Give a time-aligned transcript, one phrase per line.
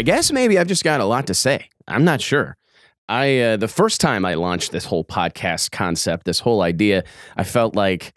[0.00, 1.68] I guess maybe I've just got a lot to say.
[1.86, 2.56] I'm not sure.
[3.06, 7.04] I uh, the first time I launched this whole podcast concept, this whole idea,
[7.36, 8.14] I felt like,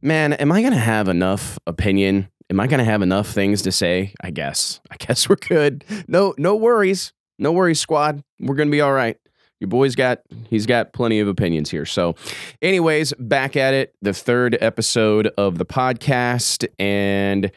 [0.00, 2.30] man, am I going to have enough opinion?
[2.48, 4.14] Am I going to have enough things to say?
[4.22, 4.80] I guess.
[4.90, 5.84] I guess we're good.
[6.08, 7.12] No, no worries.
[7.38, 8.24] No worries, squad.
[8.38, 9.18] We're going to be all right.
[9.58, 11.84] Your boy's got he's got plenty of opinions here.
[11.84, 12.14] So,
[12.62, 17.52] anyways, back at it, the third episode of the podcast, and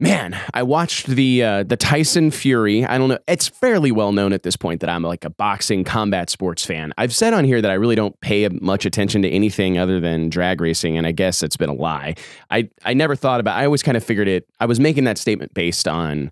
[0.00, 2.84] man, I watched the uh, the Tyson Fury.
[2.84, 3.18] I don't know.
[3.26, 6.92] It's fairly well known at this point that I'm like a boxing combat sports fan.
[6.98, 10.28] I've said on here that I really don't pay much attention to anything other than
[10.28, 12.14] drag racing, and I guess it's been a lie.
[12.50, 13.56] I I never thought about.
[13.56, 14.48] I always kind of figured it.
[14.60, 16.30] I was making that statement based on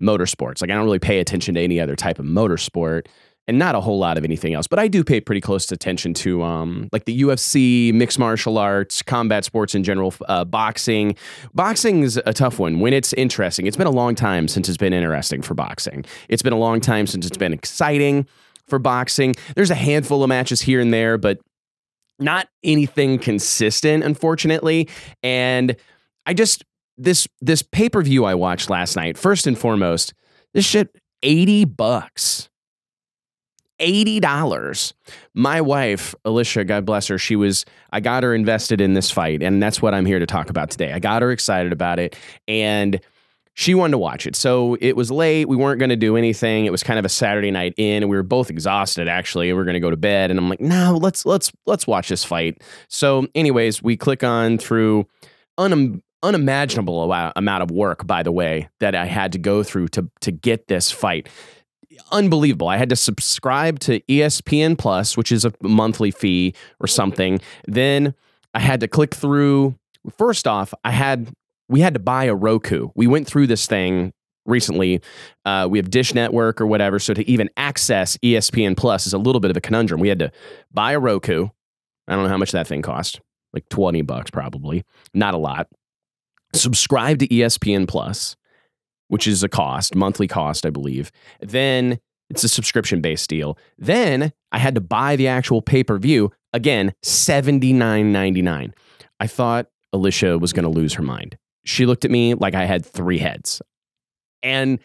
[0.00, 0.60] motorsports.
[0.60, 3.06] Like I don't really pay attention to any other type of motorsport
[3.48, 4.66] and not a whole lot of anything else.
[4.66, 9.02] But I do pay pretty close attention to um, like the UFC, mixed martial arts,
[9.02, 11.16] combat sports in general, uh, boxing.
[11.54, 13.66] Boxing is a tough one when it's interesting.
[13.66, 16.04] It's been a long time since it's been interesting for boxing.
[16.28, 18.26] It's been a long time since it's been exciting
[18.66, 19.34] for boxing.
[19.56, 21.40] There's a handful of matches here and there, but
[22.18, 24.88] not anything consistent, unfortunately.
[25.22, 25.74] And
[26.26, 26.64] I just
[26.98, 29.16] this this pay per view I watched last night.
[29.16, 30.12] First and foremost,
[30.52, 32.47] this shit eighty bucks.
[33.80, 34.92] $80.
[35.34, 39.42] My wife, Alicia, God bless her, she was, I got her invested in this fight.
[39.42, 40.92] And that's what I'm here to talk about today.
[40.92, 42.16] I got her excited about it.
[42.46, 43.00] And
[43.58, 44.36] she wanted to watch it.
[44.36, 45.48] So it was late.
[45.48, 46.64] We weren't going to do anything.
[46.64, 49.52] It was kind of a Saturday night in, and we were both exhausted actually.
[49.52, 52.08] We are going to go to bed, and I'm like, "No, let's let's let's watch
[52.08, 55.08] this fight." So, anyways, we click on through
[55.58, 60.08] un- unimaginable amount of work, by the way, that I had to go through to
[60.20, 61.28] to get this fight
[62.10, 62.68] unbelievable.
[62.68, 67.40] I had to subscribe to ESPN Plus, which is a monthly fee or something.
[67.66, 68.14] Then
[68.54, 69.74] I had to click through.
[70.16, 71.32] First off, I had
[71.68, 72.88] we had to buy a Roku.
[72.94, 74.12] We went through this thing
[74.46, 75.02] recently.
[75.44, 79.18] Uh, we have Dish Network or whatever, so to even access ESPN Plus is a
[79.18, 80.00] little bit of a conundrum.
[80.00, 80.32] We had to
[80.72, 81.48] buy a Roku.
[82.06, 83.20] I don't know how much that thing cost,
[83.52, 85.68] like twenty bucks probably, not a lot.
[86.54, 88.37] Subscribe to ESPN Plus
[89.08, 91.10] which is a cost, monthly cost, I believe.
[91.40, 91.98] Then
[92.30, 93.58] it's a subscription based deal.
[93.78, 96.30] Then I had to buy the actual pay per view.
[96.52, 98.72] Again, $79.99.
[99.20, 101.36] I thought Alicia was going to lose her mind.
[101.64, 103.60] She looked at me like I had three heads.
[104.42, 104.78] And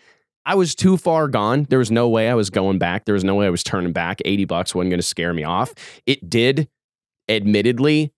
[0.46, 1.68] I was too far gone.
[1.70, 3.06] There was no way I was going back.
[3.06, 4.20] There was no way I was turning back.
[4.26, 5.74] 80 bucks wasn't going to scare me off.
[6.06, 6.68] It did,
[7.30, 8.12] admittedly,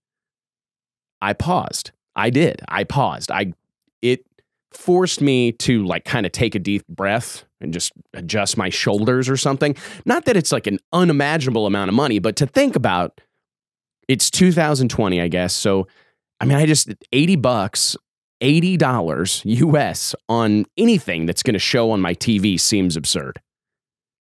[1.22, 1.92] I paused.
[2.16, 2.62] I did.
[2.68, 3.32] I paused.
[3.32, 3.54] I
[4.02, 4.26] it
[4.76, 9.30] forced me to like kind of take a deep breath and just adjust my shoulders
[9.30, 9.76] or something.
[10.06, 13.22] Not that it's like an unimaginable amount of money, but to think about
[14.08, 15.54] it's 2020, I guess.
[15.54, 15.88] So,
[16.40, 17.98] I mean, I just 80 bucks,
[18.42, 23.42] $80 US on anything that's going to show on my TV seems absurd.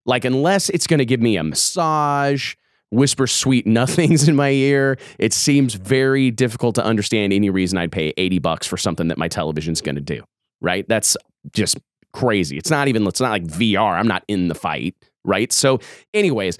[0.06, 2.56] Like, unless it's going to give me a massage,
[2.92, 7.92] whisper sweet nothings in my ear, it seems very difficult to understand any reason I'd
[7.92, 10.24] pay 80 bucks for something that my television's going to do
[10.64, 10.88] right?
[10.88, 11.16] That's
[11.52, 11.78] just
[12.14, 12.58] crazy.
[12.58, 13.94] It's not even, it's not like VR.
[13.94, 15.52] I'm not in the fight, right?
[15.54, 15.80] So,
[16.14, 16.58] anyways,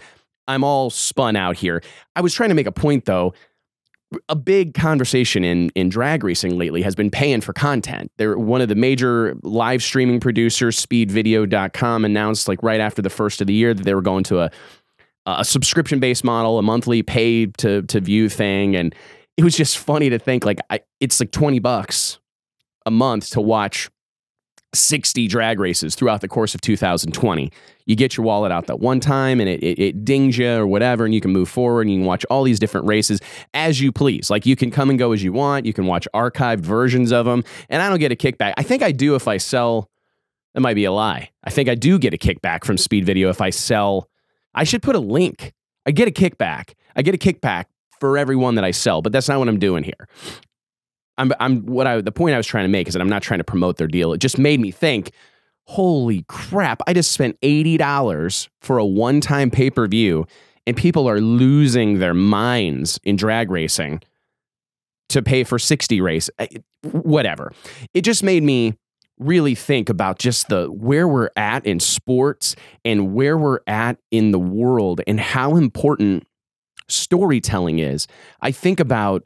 [0.48, 1.82] I'm all spun out here.
[2.16, 3.34] I was trying to make a point though.
[4.30, 8.12] A big conversation in in drag racing lately has been paying for content.
[8.18, 13.42] They're one of the major live streaming producers, speedvideo.com, announced like right after the first
[13.42, 14.52] of the year that they were going to a
[15.26, 18.76] a subscription based model, a monthly pay to to view thing.
[18.76, 18.94] And
[19.36, 22.20] it was just funny to think like I, it's like 20 bucks
[22.86, 23.90] a month to watch
[24.74, 27.52] 60 drag races throughout the course of 2020.
[27.86, 30.66] You get your wallet out that one time and it, it, it, dings you or
[30.66, 33.20] whatever, and you can move forward and you can watch all these different races
[33.54, 34.30] as you please.
[34.30, 35.66] Like you can come and go as you want.
[35.66, 37.44] You can watch archived versions of them.
[37.70, 38.54] And I don't get a kickback.
[38.58, 39.90] I think I do if I sell,
[40.54, 41.30] that might be a lie.
[41.44, 44.10] I think I do get a kickback from Speed Video if I sell.
[44.56, 45.54] I should put a link.
[45.86, 46.74] I get a kickback.
[46.96, 47.66] I get a kickback
[48.00, 50.08] for every one that I sell, but that's not what I'm doing here.
[51.18, 53.22] I'm, I'm what I the point I was trying to make is that I'm not
[53.22, 54.14] trying to promote their deal.
[54.14, 55.12] It just made me think,
[55.66, 56.82] holy crap!
[56.88, 60.26] I just spent eighty dollars for a one time pay per view,
[60.66, 64.02] and people are losing their minds in drag racing
[65.10, 66.48] to pay for sixty race, eh,
[66.92, 67.52] whatever.
[67.94, 68.76] It just made me
[69.20, 74.32] really think about just the where we're at in sports and where we're at in
[74.32, 76.26] the world and how important
[76.88, 78.08] storytelling is.
[78.42, 79.24] I think about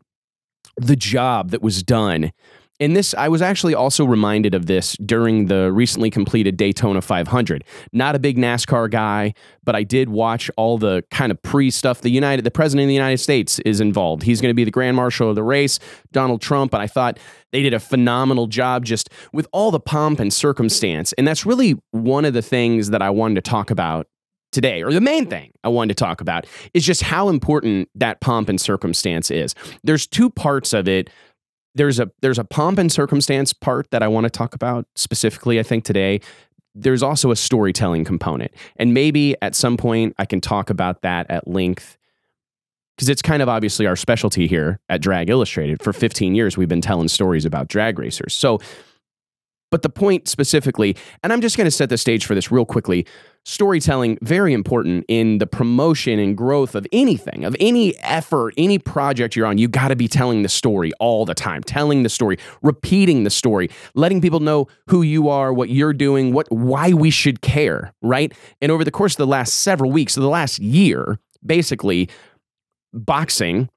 [0.77, 2.31] the job that was done
[2.79, 7.63] and this, I was actually also reminded of this during the recently completed Daytona 500.
[7.91, 9.33] Not a big NASCAR guy,
[9.63, 12.01] but I did watch all the kind of pre stuff.
[12.01, 14.23] The United, the president of the United States is involved.
[14.23, 15.79] He's going to be the grand marshal of the race,
[16.11, 16.73] Donald Trump.
[16.73, 17.17] And I thought
[17.51, 21.13] they did a phenomenal job just with all the pomp and circumstance.
[21.13, 24.07] And that's really one of the things that I wanted to talk about
[24.51, 28.21] today, or the main thing I wanted to talk about, is just how important that
[28.21, 29.53] pomp and circumstance is.
[29.83, 31.09] There's two parts of it.
[31.75, 35.59] There's a there's a pomp and circumstance part that I want to talk about specifically
[35.59, 36.21] I think today.
[36.79, 41.25] There's also a storytelling component and maybe at some point I can talk about that
[41.29, 41.97] at length
[42.95, 45.81] because it's kind of obviously our specialty here at Drag Illustrated.
[45.81, 48.35] For 15 years we've been telling stories about drag racers.
[48.35, 48.59] So
[49.71, 52.65] but the point specifically, and I'm just going to set the stage for this real
[52.65, 53.05] quickly
[53.47, 59.37] storytelling, very important in the promotion and growth of anything, of any effort, any project
[59.37, 59.57] you're on.
[59.57, 63.29] You got to be telling the story all the time, telling the story, repeating the
[63.29, 67.93] story, letting people know who you are, what you're doing, what why we should care,
[68.01, 68.33] right?
[68.61, 72.09] And over the course of the last several weeks, of the last year, basically,
[72.93, 73.69] boxing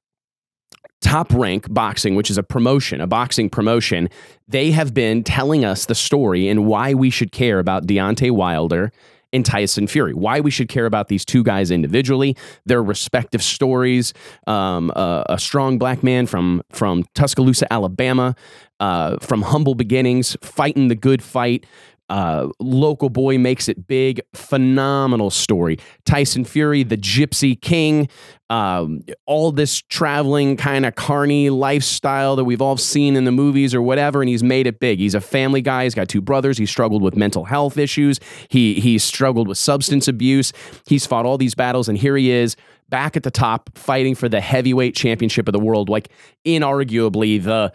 [1.01, 4.09] Top Rank Boxing, which is a promotion, a boxing promotion,
[4.47, 8.91] they have been telling us the story and why we should care about Deontay Wilder
[9.33, 10.13] and Tyson Fury.
[10.13, 14.13] Why we should care about these two guys individually, their respective stories.
[14.47, 18.35] Um, a strong black man from from Tuscaloosa, Alabama,
[18.79, 21.65] uh, from humble beginnings, fighting the good fight,
[22.11, 24.19] uh, local boy makes it big.
[24.33, 25.79] Phenomenal story.
[26.03, 28.09] Tyson Fury, the Gypsy King,
[28.49, 33.73] um, all this traveling kind of carny lifestyle that we've all seen in the movies
[33.73, 34.99] or whatever, and he's made it big.
[34.99, 35.85] He's a family guy.
[35.85, 36.57] He's got two brothers.
[36.57, 38.19] He struggled with mental health issues.
[38.49, 40.51] He he struggled with substance abuse.
[40.85, 42.57] He's fought all these battles, and here he is
[42.89, 45.87] back at the top, fighting for the heavyweight championship of the world.
[45.87, 46.09] Like
[46.45, 47.71] inarguably the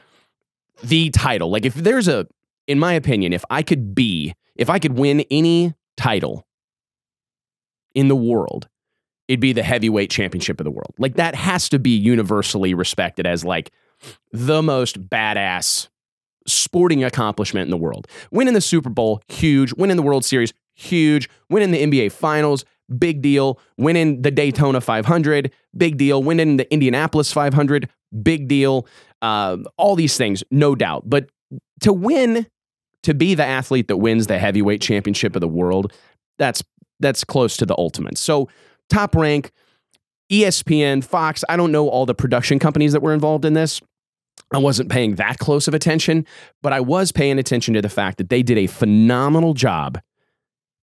[0.85, 1.49] the title.
[1.49, 2.27] Like if there's a
[2.67, 6.47] in my opinion, if I could be, if I could win any title
[7.95, 8.69] in the world,
[9.29, 10.95] it'd be the heavyweight championship of the world.
[10.99, 13.73] Like that has to be universally respected as like
[14.33, 15.89] the most badass
[16.47, 18.07] sporting accomplishment in the world.
[18.31, 19.73] Winning the Super Bowl, huge.
[19.75, 21.29] Winning the World Series, huge.
[21.51, 22.65] Winning the NBA Finals,
[22.99, 23.59] big deal.
[23.77, 26.23] Winning the Daytona 500, big deal.
[26.23, 27.89] Winning the Indianapolis 500,
[28.23, 28.87] big deal.
[29.23, 31.03] Uh, all these things, no doubt.
[31.07, 31.31] But
[31.81, 32.47] to win
[33.03, 35.93] to be the athlete that wins the heavyweight championship of the world,
[36.39, 36.63] that's
[37.01, 38.19] that's close to the ultimate.
[38.19, 38.49] So
[38.89, 39.53] top rank,
[40.31, 43.81] ESPN, Fox, I don't know all the production companies that were involved in this.
[44.53, 46.27] I wasn't paying that close of attention,
[46.63, 50.01] but I was paying attention to the fact that they did a phenomenal job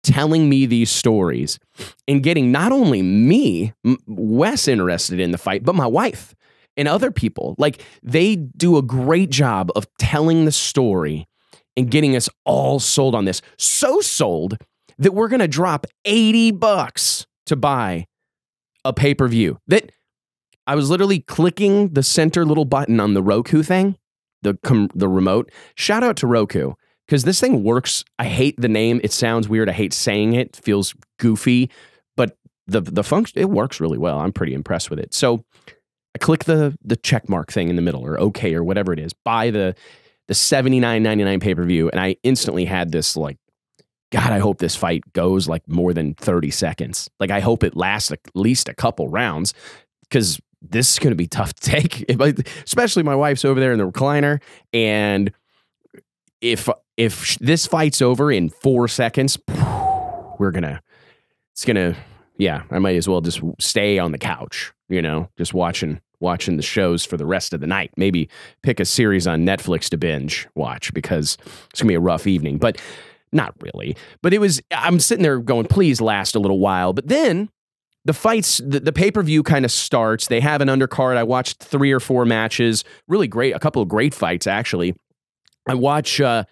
[0.04, 1.60] telling me these stories
[2.08, 3.74] and getting not only me,
[4.08, 6.34] Wes, interested in the fight, but my wife
[6.78, 7.56] and other people.
[7.58, 11.28] Like they do a great job of telling the story
[11.80, 13.42] and getting us all sold on this.
[13.58, 14.58] So sold
[14.98, 18.06] that we're going to drop 80 bucks to buy
[18.84, 19.58] a pay per view.
[19.68, 19.92] That
[20.68, 23.98] I was literally clicking the center little button on the Roku thing,
[24.42, 25.52] the, com- the remote.
[25.76, 26.74] Shout out to Roku
[27.08, 28.04] because this thing works.
[28.20, 29.00] I hate the name.
[29.02, 29.70] It sounds weird.
[29.70, 30.58] I hate saying it.
[30.58, 31.72] it feels goofy,
[32.18, 32.38] but
[32.68, 34.20] the the function it works really well.
[34.20, 35.14] I'm pretty impressed with it.
[35.14, 35.44] So
[36.14, 39.00] I click the the check mark thing in the middle or okay or whatever it
[39.00, 39.14] is.
[39.14, 39.76] Buy the
[40.30, 43.38] the 79.99 pay-per-view and I instantly had this like
[44.12, 47.10] God, I hope this fight goes like more than 30 seconds.
[47.20, 49.56] Like I hope it lasts at least a couple rounds
[50.12, 52.06] cuz this is going to be tough to take.
[52.64, 54.40] Especially my wife's over there in the recliner
[54.72, 55.32] and
[56.42, 59.38] if if this fight's over in 4 seconds,
[60.38, 60.80] we're going to
[61.54, 61.96] it's going to
[62.38, 66.58] yeah, I might as well just stay on the couch, you know, just watching watching
[66.58, 67.92] the shows for the rest of the night.
[67.98, 68.30] Maybe
[68.64, 71.38] pick a series on Netflix to binge watch because
[71.70, 72.58] it's gonna be a rough evening.
[72.58, 72.80] But
[73.32, 73.96] not really.
[74.22, 74.62] But it was.
[74.72, 76.94] I'm sitting there going, please last a little while.
[76.94, 77.50] But then
[78.06, 80.28] the fights, the, the pay per view kind of starts.
[80.28, 81.18] They have an undercard.
[81.18, 82.84] I watched three or four matches.
[83.08, 83.56] Really great.
[83.56, 84.96] A couple of great fights actually.
[85.68, 86.20] I watch.
[86.20, 86.46] Uh,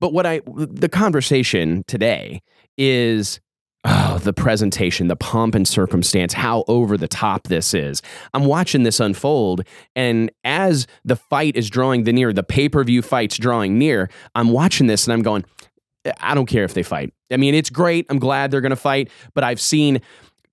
[0.00, 2.42] but what I the conversation today
[2.76, 3.40] is
[3.84, 8.02] oh, the presentation, the pomp and circumstance, how over the top this is.
[8.32, 9.62] I'm watching this unfold,
[9.94, 14.10] and as the fight is drawing the near, the pay per view fight's drawing near,
[14.34, 15.44] I'm watching this and I'm going,
[16.20, 17.12] I don't care if they fight.
[17.32, 18.06] I mean, it's great.
[18.10, 20.00] I'm glad they're going to fight, but I've seen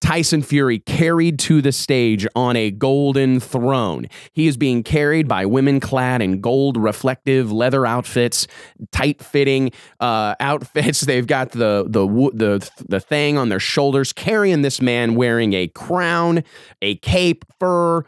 [0.01, 4.07] Tyson Fury carried to the stage on a golden throne.
[4.33, 8.47] He is being carried by women clad in gold reflective leather outfits,
[8.91, 11.01] tight fitting uh, outfits.
[11.11, 15.67] They've got the, the the the thing on their shoulders, carrying this man wearing a
[15.67, 16.43] crown,
[16.81, 18.03] a cape, fur.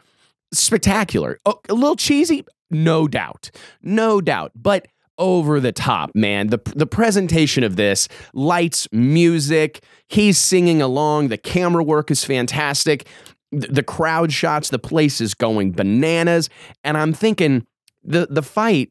[0.52, 1.40] Spectacular.
[1.44, 3.50] Oh, a little cheesy, no doubt,
[3.82, 4.52] no doubt.
[4.54, 4.86] But
[5.18, 6.48] over the top, man.
[6.48, 13.06] The the presentation of this, lights, music, he's singing along, the camera work is fantastic.
[13.52, 16.50] The, the crowd shots, the place is going bananas,
[16.82, 17.66] and I'm thinking
[18.02, 18.90] the the fight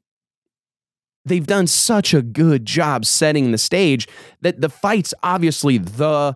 [1.25, 4.07] they've done such a good job setting the stage
[4.41, 6.35] that the fight's obviously the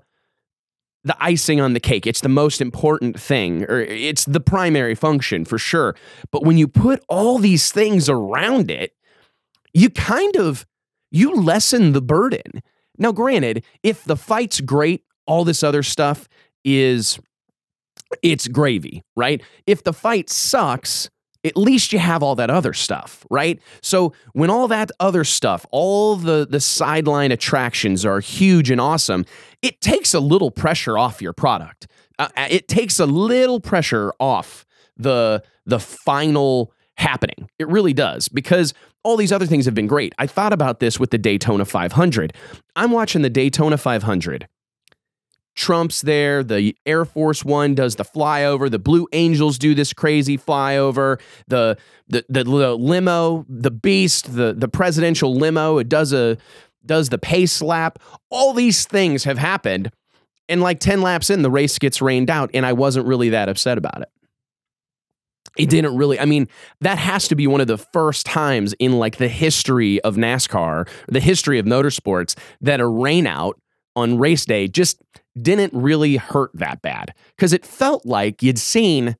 [1.03, 2.05] the icing on the cake.
[2.05, 5.95] It's the most important thing, or it's the primary function for sure.
[6.31, 8.91] But when you put all these things around it,
[9.77, 10.65] you kind of
[11.11, 12.63] you lessen the burden.
[12.97, 16.27] Now, granted, if the fight's great, all this other stuff
[16.65, 17.19] is
[18.23, 19.41] it's gravy, right?
[19.67, 21.09] If the fight sucks,
[21.43, 23.61] at least you have all that other stuff, right?
[23.81, 29.25] So when all that other stuff, all the the sideline attractions are huge and awesome,
[29.61, 31.87] it takes a little pressure off your product.
[32.17, 34.65] Uh, uh, it takes a little pressure off
[34.97, 37.47] the the final happening.
[37.59, 38.73] It really does because
[39.07, 40.13] all these other things have been great.
[40.19, 42.33] I thought about this with the Daytona 500.
[42.75, 44.49] I'm watching the Daytona 500
[45.55, 46.43] Trump's there.
[46.43, 48.69] The Air Force One does the flyover.
[48.69, 51.21] The Blue Angels do this crazy flyover.
[51.47, 51.77] The
[52.09, 55.77] the the, the limo, the Beast, the the presidential limo.
[55.77, 56.37] It does a
[56.85, 57.99] does the pace lap.
[58.29, 59.89] All these things have happened,
[60.49, 63.47] and like ten laps in, the race gets rained out, and I wasn't really that
[63.47, 64.09] upset about it.
[65.57, 66.19] It didn't really.
[66.19, 66.47] I mean,
[66.81, 70.87] that has to be one of the first times in like the history of NASCAR,
[71.07, 73.53] the history of motorsports, that a rainout
[73.95, 75.01] on race day just
[75.41, 79.15] didn't really hurt that bad because it felt like you'd seen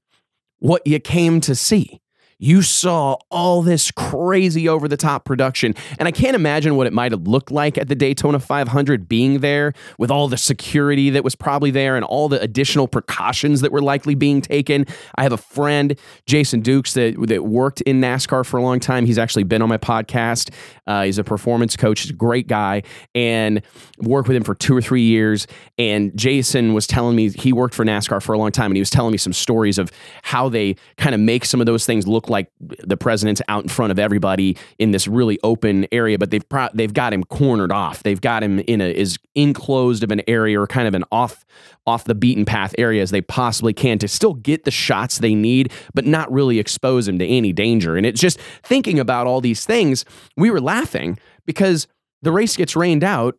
[0.59, 1.99] what you came to see
[2.39, 5.73] you saw all this crazy over the top production.
[5.97, 9.39] And I can't imagine what it might have looked like at the Daytona 500 being
[9.39, 13.71] there with all the security that was probably there and all the additional precautions that
[13.71, 14.85] were likely being taken.
[15.15, 19.05] I have a friend, Jason Dukes, that, that worked in NASCAR for a long time.
[19.05, 20.53] He's actually been on my podcast.
[20.85, 22.83] Uh, he's a performance coach, he's a great guy,
[23.15, 23.61] and
[23.99, 25.47] worked with him for two or three years.
[25.77, 28.81] And Jason was telling me he worked for NASCAR for a long time, and he
[28.81, 29.91] was telling me some stories of
[30.23, 33.69] how they kind of make some of those things look like the president's out in
[33.69, 37.71] front of everybody in this really open area, but they've pro- they've got him cornered
[37.71, 38.03] off.
[38.03, 41.45] They've got him in a as enclosed of an area or kind of an off
[41.85, 45.35] off the beaten path area as they possibly can to still get the shots they
[45.35, 47.95] need, but not really expose him to any danger.
[47.95, 50.05] And it's just thinking about all these things,
[50.35, 51.87] we were laughing because
[52.21, 53.37] the race gets rained out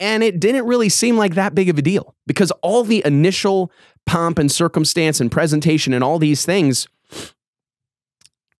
[0.00, 3.70] and it didn't really seem like that big of a deal because all the initial
[4.06, 6.86] pomp and circumstance and presentation and all these things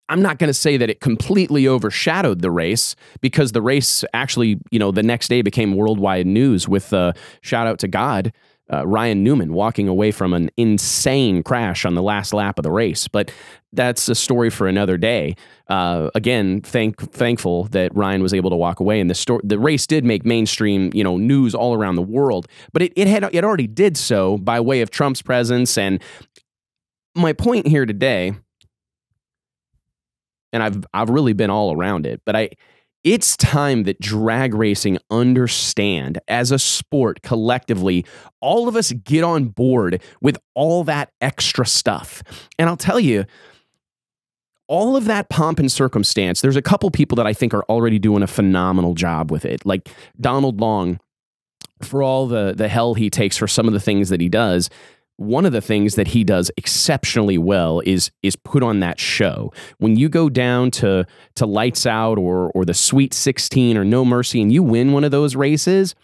[0.09, 4.59] I'm not going to say that it completely overshadowed the race because the race actually,
[4.71, 8.33] you know, the next day became worldwide news with uh, shout out to God,
[8.73, 12.71] uh, Ryan Newman walking away from an insane crash on the last lap of the
[12.71, 13.09] race.
[13.09, 13.31] But
[13.73, 15.37] that's a story for another day.
[15.69, 19.59] Uh, again, thank thankful that Ryan was able to walk away, and the story, the
[19.59, 22.47] race did make mainstream, you know, news all around the world.
[22.73, 25.77] But it it had it already did so by way of Trump's presence.
[25.77, 26.03] And
[27.15, 28.35] my point here today
[30.55, 32.51] and I've I've really been all around it, but I
[33.03, 38.07] it's time that drag racing understand as a sport collectively
[38.41, 42.23] all of us get on board with all that extra stuff.
[42.59, 43.27] And I'll tell you
[44.67, 47.99] all of that pomp and circumstance, there's a couple people that I think are already
[47.99, 49.67] doing a phenomenal job with it.
[49.67, 50.99] Like Donald Long,
[51.83, 54.71] for all the the hell he takes for some of the things that he does,
[55.17, 59.53] one of the things that he does exceptionally well is is put on that show.
[59.79, 61.07] When you go down to
[61.37, 65.05] to Lights Out or or the Sweet 16 or No Mercy and you win one
[65.05, 65.95] of those races,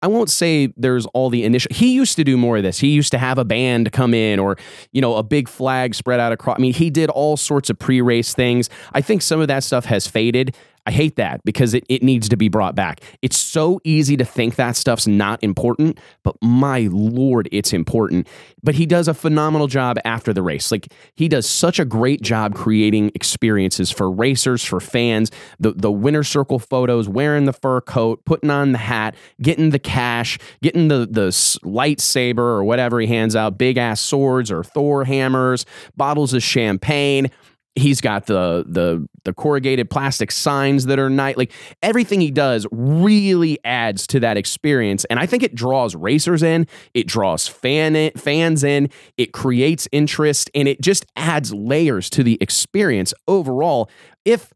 [0.00, 1.70] I won't say there's all the initial.
[1.74, 2.78] He used to do more of this.
[2.78, 4.56] He used to have a band come in or,
[4.92, 6.56] you know, a big flag spread out across.
[6.58, 8.70] I mean, he did all sorts of pre race things.
[8.92, 10.56] I think some of that stuff has faded.
[10.88, 13.02] I hate that because it, it needs to be brought back.
[13.20, 18.26] It's so easy to think that stuff's not important, but my lord, it's important.
[18.62, 20.72] But he does a phenomenal job after the race.
[20.72, 25.30] Like he does such a great job creating experiences for racers, for fans.
[25.60, 29.78] The the winner circle photos, wearing the fur coat, putting on the hat, getting the
[29.78, 31.28] cash, getting the the
[31.66, 35.66] lightsaber or whatever he hands out, big ass swords or Thor hammers,
[35.98, 37.30] bottles of champagne
[37.78, 42.66] he's got the the the corrugated plastic signs that are nice like everything he does
[42.70, 45.04] really adds to that experience.
[45.06, 50.50] And i think it draws racers in it draws fan fans in it creates interest
[50.54, 53.90] and it just adds layers to the experience overall.
[54.24, 54.52] If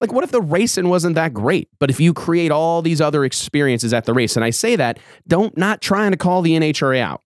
[0.00, 1.68] like what if the racing wasn't that great?
[1.78, 4.98] But if you create all these other experiences at the race and i say that
[5.28, 7.22] don't not trying to call the nhra out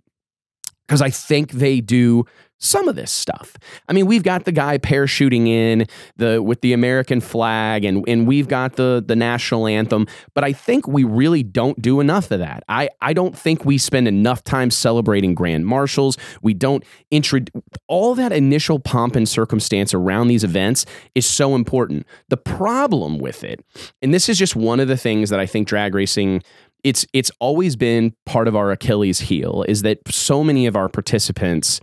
[0.86, 2.24] because i think they do
[2.58, 3.56] some of this stuff.
[3.88, 5.86] I mean, we've got the guy parachuting in
[6.16, 10.52] the with the American flag and and we've got the the national anthem, but I
[10.52, 12.64] think we really don't do enough of that.
[12.68, 16.16] I I don't think we spend enough time celebrating grand marshals.
[16.42, 22.06] We don't introduce all that initial pomp and circumstance around these events is so important.
[22.28, 23.64] The problem with it,
[24.02, 26.42] and this is just one of the things that I think drag racing
[26.84, 30.88] it's it's always been part of our Achilles heel is that so many of our
[30.88, 31.80] participants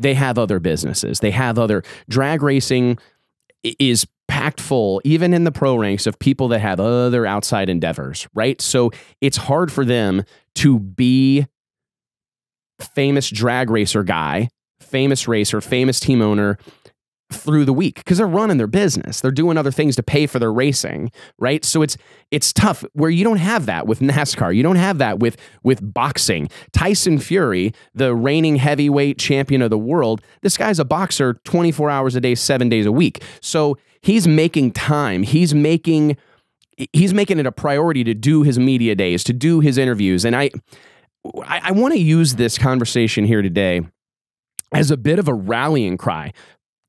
[0.00, 1.20] they have other businesses.
[1.20, 2.98] They have other drag racing
[3.62, 8.26] is packed full, even in the pro ranks, of people that have other outside endeavors,
[8.34, 8.60] right?
[8.60, 8.90] So
[9.20, 10.24] it's hard for them
[10.56, 11.46] to be
[12.80, 14.48] famous drag racer guy,
[14.80, 16.58] famous racer, famous team owner,
[17.32, 19.20] through the week because they're running their business.
[19.20, 21.64] They're doing other things to pay for their racing, right?
[21.64, 21.96] So it's
[22.30, 24.54] it's tough where you don't have that with NASCAR.
[24.54, 26.48] You don't have that with with boxing.
[26.72, 32.16] Tyson Fury, the reigning heavyweight champion of the world, this guy's a boxer 24 hours
[32.16, 33.22] a day, 7 days a week.
[33.40, 35.22] So he's making time.
[35.22, 36.16] He's making
[36.92, 40.24] he's making it a priority to do his media days, to do his interviews.
[40.24, 40.50] And I
[41.44, 43.82] I, I want to use this conversation here today
[44.72, 46.32] as a bit of a rallying cry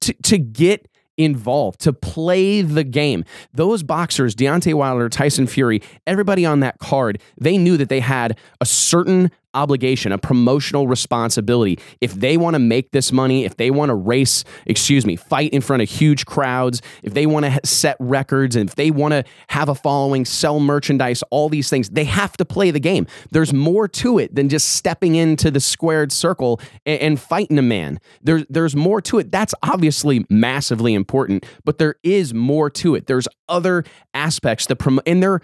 [0.01, 3.23] to, to get involved, to play the game.
[3.53, 8.37] Those boxers, Deontay Wilder, Tyson Fury, everybody on that card, they knew that they had
[8.59, 11.79] a certain obligation, a promotional responsibility.
[11.99, 15.51] If they want to make this money, if they want to race, excuse me, fight
[15.53, 19.13] in front of huge crowds, if they want to set records, and if they want
[19.13, 23.07] to have a following, sell merchandise, all these things, they have to play the game.
[23.31, 27.63] There's more to it than just stepping into the squared circle and, and fighting a
[27.63, 27.99] man.
[28.21, 29.31] There's there's more to it.
[29.31, 33.07] That's obviously massively important, but there is more to it.
[33.07, 35.41] There's other aspects that promote, and they're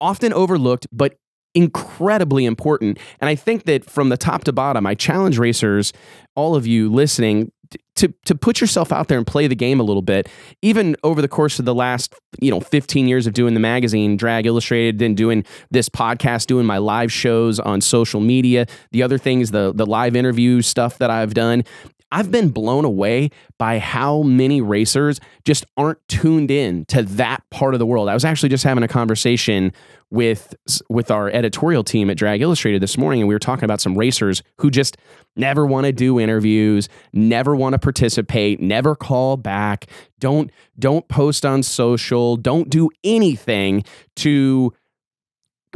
[0.00, 1.18] often overlooked, but
[1.54, 2.98] incredibly important.
[3.20, 5.92] And I think that from the top to bottom, I challenge racers,
[6.34, 7.52] all of you listening,
[7.96, 10.28] to to put yourself out there and play the game a little bit.
[10.62, 14.16] Even over the course of the last, you know, 15 years of doing the magazine,
[14.16, 19.18] Drag Illustrated, then doing this podcast, doing my live shows on social media, the other
[19.18, 21.64] things, the the live interview stuff that I've done,
[22.12, 27.74] I've been blown away by how many racers just aren't tuned in to that part
[27.74, 28.08] of the world.
[28.08, 29.72] I was actually just having a conversation
[30.10, 30.54] with
[30.88, 33.96] with our editorial team at Drag Illustrated this morning and we were talking about some
[33.96, 34.96] racers who just
[35.36, 39.86] never want to do interviews, never want to participate, never call back,
[40.18, 43.84] don't don't post on social, don't do anything
[44.16, 44.72] to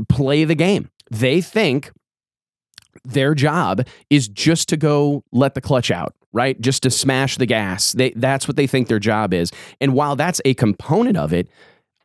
[0.08, 0.90] play the game.
[1.10, 1.92] They think
[3.04, 6.60] their job is just to go let the clutch out right?
[6.60, 7.92] Just to smash the gas.
[7.92, 9.50] They, that's what they think their job is.
[9.80, 11.48] And while that's a component of it,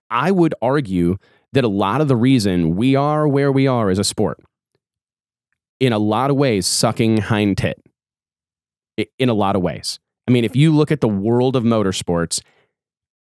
[0.10, 1.18] I would argue
[1.52, 4.40] that a lot of the reason we are where we are as a sport,
[5.80, 7.82] in a lot of ways, sucking hind tit.
[9.18, 9.98] In a lot of ways.
[10.28, 12.42] I mean, if you look at the world of motorsports,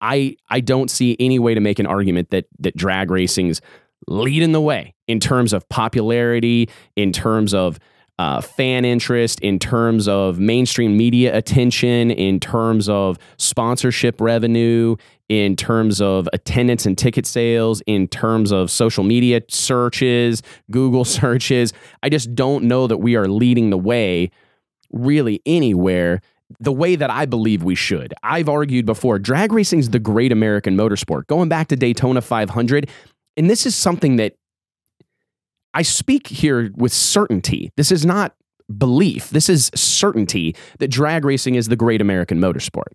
[0.01, 3.61] I I don't see any way to make an argument that that drag racing's
[4.09, 7.79] leading the way in terms of popularity, in terms of
[8.18, 14.96] uh, fan interest, in terms of mainstream media attention, in terms of sponsorship revenue,
[15.29, 21.72] in terms of attendance and ticket sales, in terms of social media searches, Google searches.
[22.02, 24.31] I just don't know that we are leading the way
[24.92, 26.20] really anywhere
[26.61, 28.14] the way that I believe we should.
[28.22, 31.26] I've argued before drag racing is the great American motorsport.
[31.26, 32.88] Going back to Daytona 500,
[33.37, 34.35] and this is something that
[35.77, 37.71] I speak here with certainty.
[37.77, 38.35] This is not
[38.79, 39.29] belief.
[39.29, 42.95] This is certainty that drag racing is the great American motorsport.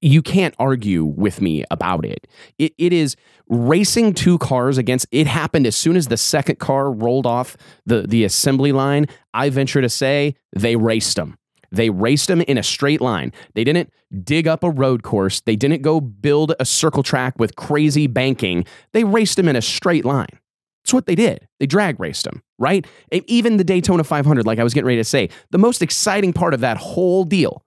[0.00, 2.26] You can't argue with me about it.
[2.58, 2.72] it.
[2.78, 3.16] It is
[3.50, 5.06] racing two cars against.
[5.12, 9.04] It happened as soon as the second car rolled off the, the assembly line.
[9.34, 11.36] I venture to say they raced them.
[11.70, 13.30] They raced them in a straight line.
[13.54, 13.92] They didn't
[14.22, 15.42] dig up a road course.
[15.42, 18.64] They didn't go build a circle track with crazy banking.
[18.94, 20.38] They raced them in a straight line.
[20.84, 21.48] That's what they did.
[21.60, 22.86] They drag raced him, right?
[23.10, 26.52] Even the Daytona 500, like I was getting ready to say, the most exciting part
[26.52, 27.64] of that whole deal,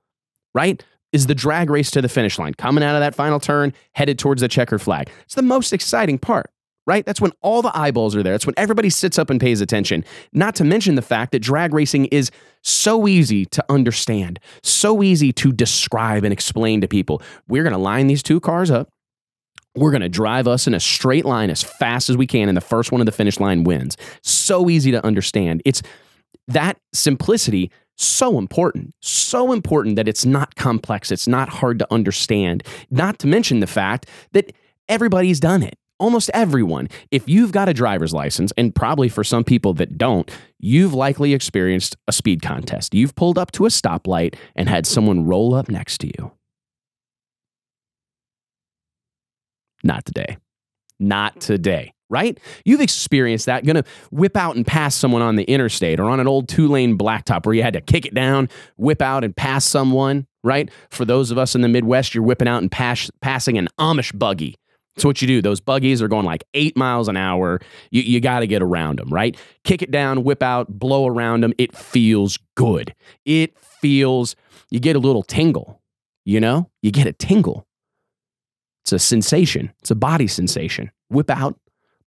[0.53, 3.73] right, is the drag race to the finish line, coming out of that final turn,
[3.93, 5.09] headed towards the checker flag.
[5.23, 6.51] It's the most exciting part,
[6.85, 7.03] right?
[7.07, 8.35] That's when all the eyeballs are there.
[8.35, 10.05] It's when everybody sits up and pays attention.
[10.31, 12.29] Not to mention the fact that drag racing is
[12.61, 17.23] so easy to understand, so easy to describe and explain to people.
[17.47, 18.89] We're going to line these two cars up
[19.77, 22.57] we're going to drive us in a straight line as fast as we can, and
[22.57, 23.95] the first one of the finish line wins.
[24.21, 25.61] So easy to understand.
[25.65, 25.81] It's
[26.47, 32.63] that simplicity so important, so important that it's not complex, it's not hard to understand.
[32.91, 34.53] Not to mention the fact that
[34.87, 35.77] everybody's done it.
[35.99, 40.29] almost everyone, if you've got a driver's license, and probably for some people that don't,
[40.59, 42.93] you've likely experienced a speed contest.
[42.93, 46.31] You've pulled up to a stoplight and had someone roll up next to you.
[49.87, 50.37] Not today.
[50.99, 51.39] Not mm.
[51.39, 52.37] today, right?
[52.65, 53.65] You've experienced that.
[53.65, 56.97] Gonna whip out and pass someone on the interstate or on an old two lane
[56.97, 60.69] blacktop where you had to kick it down, whip out and pass someone, right?
[60.89, 64.17] For those of us in the Midwest, you're whipping out and pass, passing an Amish
[64.17, 64.55] buggy.
[64.95, 65.41] That's what you do.
[65.43, 67.61] Those buggies are going like eight miles an hour.
[67.91, 69.37] You, you got to get around them, right?
[69.63, 71.53] Kick it down, whip out, blow around them.
[71.59, 72.95] It feels good.
[73.23, 74.35] It feels,
[74.71, 75.81] you get a little tingle,
[76.25, 76.71] you know?
[76.81, 77.66] You get a tingle.
[78.87, 80.91] It's a sensation, it's a body sensation.
[81.09, 81.59] Whip out,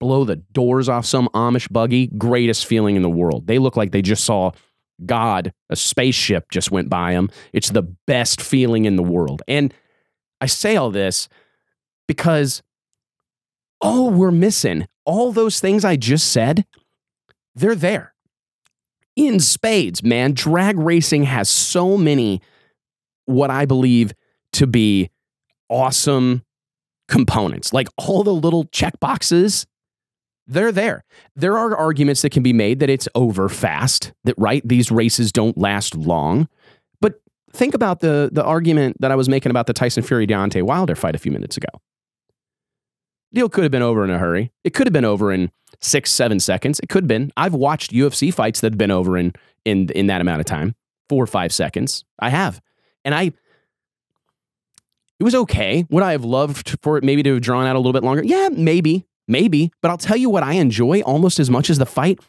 [0.00, 3.46] blow the doors off some Amish buggy, greatest feeling in the world.
[3.46, 4.50] They look like they just saw
[5.06, 7.30] God, a spaceship just went by them.
[7.52, 9.40] It's the best feeling in the world.
[9.46, 9.72] And
[10.40, 11.28] I say all this
[12.08, 12.60] because
[13.80, 16.66] all we're missing, all those things I just said,
[17.54, 18.14] they're there
[19.14, 20.32] in spades, man.
[20.32, 22.42] Drag racing has so many,
[23.26, 24.12] what I believe
[24.54, 25.10] to be
[25.68, 26.43] awesome
[27.08, 29.66] components, like all the little check boxes,
[30.46, 31.04] they're there.
[31.34, 35.32] There are arguments that can be made that it's over fast, that right, these races
[35.32, 36.48] don't last long.
[37.00, 37.14] But
[37.52, 40.94] think about the the argument that I was making about the Tyson Fury Deontay Wilder
[40.94, 41.68] fight a few minutes ago.
[43.32, 44.52] Deal could have been over in a hurry.
[44.62, 46.78] It could have been over in six, seven seconds.
[46.80, 47.32] It could have been.
[47.36, 49.32] I've watched UFC fights that have been over in
[49.64, 50.74] in in that amount of time,
[51.08, 52.04] four or five seconds.
[52.18, 52.60] I have,
[53.04, 53.32] and I
[55.24, 55.86] it was okay.
[55.88, 58.22] Would I have loved for it maybe to have drawn out a little bit longer?
[58.22, 59.72] Yeah, maybe, maybe.
[59.80, 62.20] But I'll tell you what I enjoy almost as much as the fight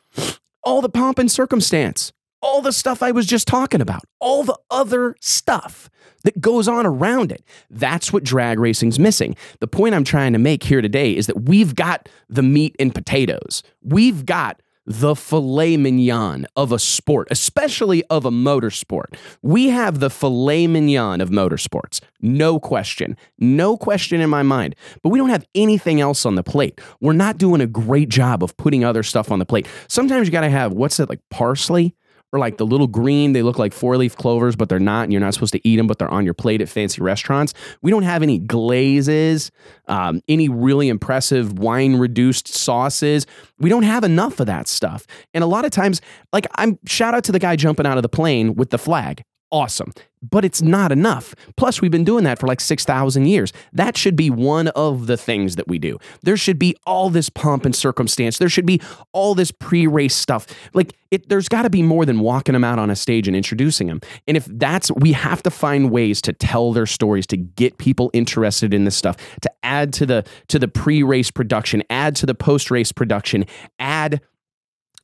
[0.63, 4.58] all the pomp and circumstance, all the stuff I was just talking about, all the
[4.71, 5.89] other stuff
[6.23, 7.43] that goes on around it.
[7.69, 9.36] That's what drag racing's missing.
[9.60, 12.95] The point I'm trying to make here today is that we've got the meat and
[12.95, 13.62] potatoes.
[13.84, 19.15] We've got the filet mignon of a sport, especially of a motorsport.
[19.41, 24.76] We have the filet mignon of motorsports, no question, no question in my mind.
[25.02, 26.80] But we don't have anything else on the plate.
[27.02, 29.67] We're not doing a great job of putting other stuff on the plate.
[29.88, 31.95] Sometimes you got to have what's it like parsley?
[32.32, 35.14] Or like the little green, they look like four leaf clovers, but they're not, and
[35.14, 37.54] you're not supposed to eat them, but they're on your plate at fancy restaurants.
[37.82, 39.52] We don't have any glazes,
[39.88, 43.26] um, any really impressive wine reduced sauces.
[43.60, 45.08] We don't have enough of that stuff.
[45.34, 46.02] And a lot of times,
[46.34, 49.24] like I'm shout out to the guy jumping out of the plane with the flag
[49.52, 49.94] awesome.
[50.30, 51.36] But it's not enough.
[51.58, 53.54] Plus, we've been doing that for like 6,000 years.
[53.74, 55.98] That should be one of the things that we do.
[56.24, 58.38] There should be all this pomp and circumstance.
[58.38, 60.48] There should be all this pre race stuff.
[60.74, 63.38] Like, it, there's got to be more than walking them out on a stage and
[63.38, 64.02] introducing them.
[64.28, 68.10] And if that's, we have to find ways to tell their stories, to get people
[68.14, 72.26] interested in this stuff, to add to the, to the pre race production, add to
[72.26, 73.46] the post race production,
[73.80, 74.22] add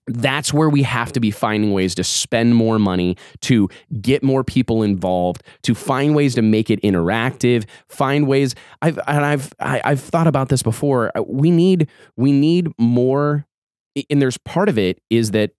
[0.07, 3.69] that's where we have to be finding ways to spend more money to
[4.01, 9.25] get more people involved to find ways to make it interactive find ways i've and
[9.25, 11.87] i've I, have i have thought about this before uh, we need
[12.17, 13.45] we need more
[14.09, 15.51] and there's part of it is that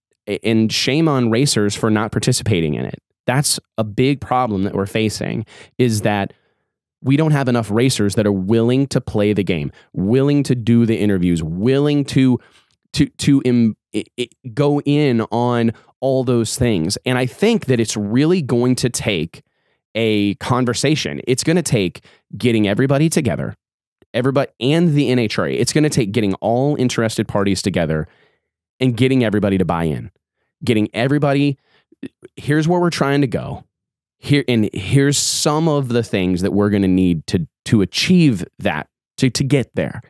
[0.42, 3.00] and shame on racers for not participating in it.
[3.26, 5.46] That's a big problem that we're facing
[5.78, 6.32] is that
[7.02, 10.86] we don't have enough racers that are willing to play the game willing to do
[10.86, 12.38] the interviews willing to
[12.92, 13.40] to to
[13.92, 16.98] it, it, go in on all those things.
[17.04, 19.42] And I think that it's really going to take
[19.94, 21.20] a conversation.
[21.26, 22.04] It's going to take
[22.36, 23.54] getting everybody together,
[24.14, 25.58] everybody and the NHRA.
[25.58, 28.08] It's going to take getting all interested parties together
[28.80, 30.10] and getting everybody to buy in.
[30.64, 31.58] Getting everybody
[32.36, 33.64] here's where we're trying to go.
[34.18, 38.44] Here and here's some of the things that we're going to need to to achieve
[38.58, 40.00] that to to get there.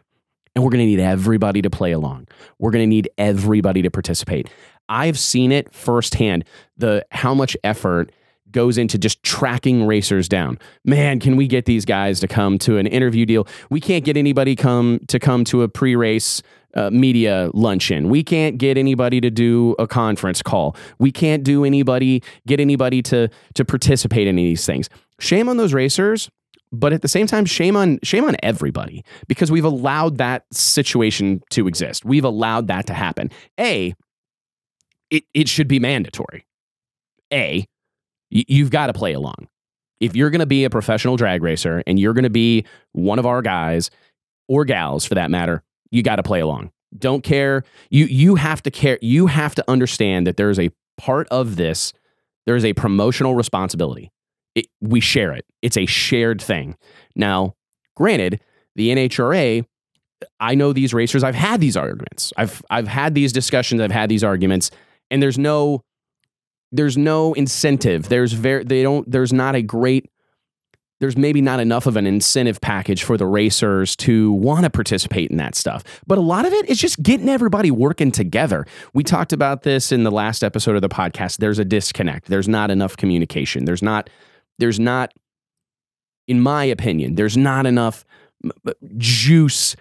[0.55, 2.29] And we're going to need everybody to play along.
[2.59, 4.51] We're going to need everybody to participate.
[4.89, 6.45] I've seen it firsthand
[6.77, 8.13] the how much effort
[8.51, 10.59] goes into just tracking racers down.
[10.85, 13.47] Man, can we get these guys to come to an interview deal?
[13.71, 16.43] We can't get anybody come to come to a pre-race
[16.75, 18.09] uh, media luncheon.
[18.09, 20.77] We can't get anybody to do a conference call.
[20.99, 24.89] We can't do anybody get anybody to to participate in any of these things.
[25.19, 26.31] Shame on those racers
[26.73, 31.43] but at the same time shame on shame on everybody because we've allowed that situation
[31.51, 32.05] to exist.
[32.05, 33.31] We've allowed that to happen.
[33.61, 33.95] A
[35.11, 36.47] it, it should be mandatory.
[37.33, 37.67] A
[38.31, 39.49] you've got to play along.
[40.01, 43.19] If you're going to be a professional drag racer and you're going to be one
[43.19, 43.91] of our guys
[44.49, 46.73] or gals for that matter you got to play along.
[46.99, 47.65] Don't care.
[47.91, 51.93] You you have to care you have to understand that there's a part of this
[52.47, 54.11] there's a promotional responsibility
[54.55, 55.45] it, we share it.
[55.63, 56.77] It's a shared thing.
[57.17, 57.55] Now,
[57.97, 58.41] granted,
[58.75, 59.65] the NHRA
[60.41, 61.25] I know these racers.
[61.25, 62.33] I've had these arguments.
[62.37, 63.81] I've I've had these discussions.
[63.81, 64.71] I've had these arguments,
[65.11, 65.83] and there's no
[66.71, 68.09] there's no incentive.
[68.09, 69.11] There's very they don't.
[69.11, 70.09] There's not a great.
[71.01, 75.33] There's maybe not enough of an incentive package for the racers to want to participate
[75.33, 75.83] in that stuff.
[76.07, 78.67] But a lot of it is just getting everybody working together.
[78.95, 81.39] We talked about this in the last episode of the podcast.
[81.39, 82.29] There's a disconnect.
[82.29, 83.65] There's not enough communication.
[83.65, 84.11] There's not.
[84.63, 85.13] There's not.
[86.29, 88.05] In my opinion, there's not enough
[88.97, 89.75] juice,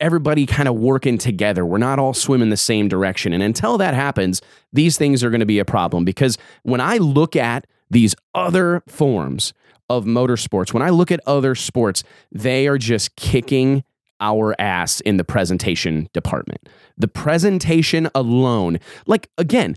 [0.00, 1.66] everybody kind of working together.
[1.66, 3.32] We're not all swimming the same direction.
[3.32, 4.40] And until that happens,
[4.72, 8.84] these things are going to be a problem because when I look at these other
[8.86, 9.52] forms
[9.90, 13.82] of motorsports, when I look at other sports, they are just kicking
[14.20, 16.68] our ass in the presentation department.
[16.96, 19.74] The presentation alone, like again,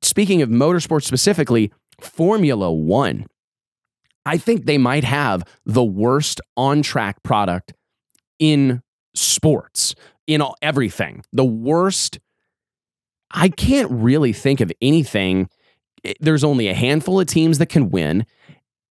[0.00, 3.26] speaking of motorsports specifically, Formula One
[4.24, 7.74] I think they might have the worst on track product
[8.38, 8.82] in
[9.14, 9.94] sports,
[10.26, 11.24] in all, everything.
[11.32, 12.18] The worst.
[13.30, 15.48] I can't really think of anything.
[16.20, 18.26] There's only a handful of teams that can win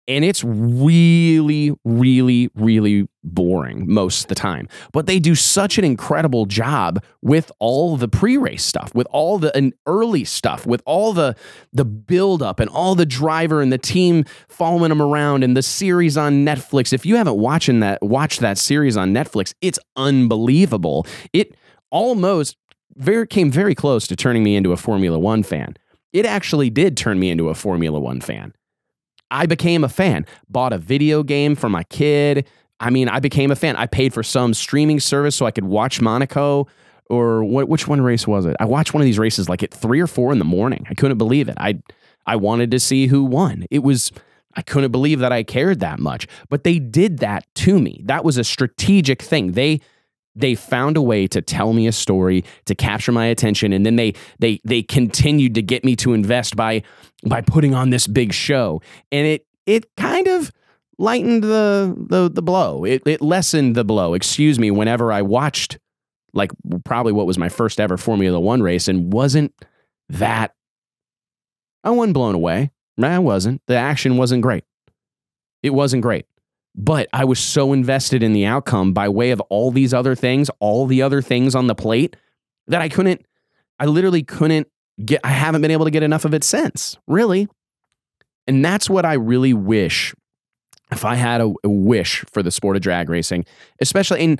[0.08, 4.66] and it's really, really, really boring most of the time.
[4.92, 9.72] But they do such an incredible job with all the pre-race stuff, with all the
[9.86, 11.36] early stuff, with all the
[11.72, 16.16] the build-up and all the driver and the team following them around and the series
[16.16, 16.92] on Netflix.
[16.92, 21.06] If you haven't watching that, watched that series on Netflix, it's unbelievable.
[21.32, 21.54] It
[21.90, 22.56] almost
[22.96, 25.76] very came very close to turning me into a Formula One fan.
[26.12, 28.54] It actually did turn me into a Formula One fan.
[29.30, 30.26] I became a fan.
[30.48, 32.46] Bought a video game for my kid.
[32.80, 33.76] I mean, I became a fan.
[33.76, 36.68] I paid for some streaming service so I could watch Monaco
[37.10, 38.56] or what, which one race was it?
[38.60, 40.86] I watched one of these races like at three or four in the morning.
[40.88, 41.56] I couldn't believe it.
[41.58, 41.80] I
[42.26, 43.66] I wanted to see who won.
[43.70, 44.12] It was
[44.54, 46.26] I couldn't believe that I cared that much.
[46.48, 48.02] But they did that to me.
[48.04, 49.52] That was a strategic thing.
[49.52, 49.80] They
[50.38, 53.96] they found a way to tell me a story to capture my attention and then
[53.96, 56.82] they they they continued to get me to invest by
[57.26, 58.80] by putting on this big show.
[59.10, 60.52] And it it kind of
[60.98, 62.84] lightened the the the blow.
[62.84, 64.14] It it lessened the blow.
[64.14, 65.78] Excuse me whenever i watched
[66.34, 66.52] like
[66.84, 69.52] probably what was my first ever formula 1 race and wasn't
[70.08, 70.54] that
[71.84, 72.70] i wasn't blown away.
[73.00, 73.62] I wasn't.
[73.68, 74.64] The action wasn't great.
[75.62, 76.26] It wasn't great
[76.74, 80.50] but I was so invested in the outcome by way of all these other things,
[80.60, 82.16] all the other things on the plate,
[82.66, 83.24] that I couldn't,
[83.78, 84.68] I literally couldn't
[85.04, 87.48] get, I haven't been able to get enough of it since, really.
[88.46, 90.14] And that's what I really wish
[90.90, 93.44] if I had a, a wish for the sport of drag racing,
[93.80, 94.38] especially in,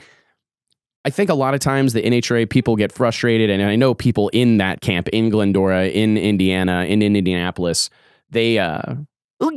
[1.05, 4.29] I think a lot of times the NHRA people get frustrated, and I know people
[4.31, 7.91] in that camp in Glendora, in Indiana, in, in Indianapolis,
[8.31, 8.95] they uh,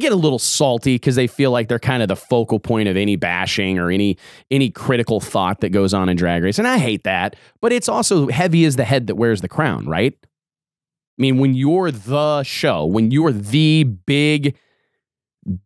[0.02, 2.98] get a little salty because they feel like they're kind of the focal point of
[2.98, 4.18] any bashing or any
[4.50, 6.60] any critical thought that goes on in drag race.
[6.60, 9.88] And I hate that, but it's also heavy as the head that wears the crown,
[9.88, 10.18] right?
[10.24, 14.58] I mean, when you're the show, when you're the big,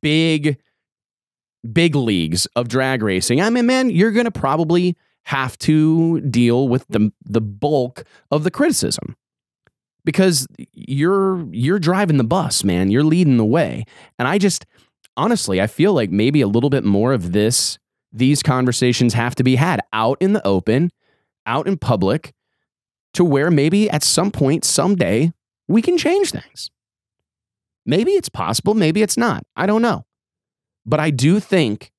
[0.01, 0.57] big,
[1.71, 6.85] big leagues of drag racing, I mean, man, you're gonna probably have to deal with
[6.89, 9.15] the the bulk of the criticism
[10.05, 12.89] because you're you're driving the bus, man.
[12.89, 13.83] You're leading the way.
[14.17, 14.65] And I just
[15.17, 17.77] honestly, I feel like maybe a little bit more of this
[18.13, 20.91] these conversations have to be had out in the open,
[21.45, 22.33] out in public
[23.13, 25.33] to where maybe at some point someday
[25.67, 26.69] we can change things.
[27.85, 29.43] Maybe it's possible, maybe it's not.
[29.55, 30.05] I don't know.
[30.85, 31.91] But I do think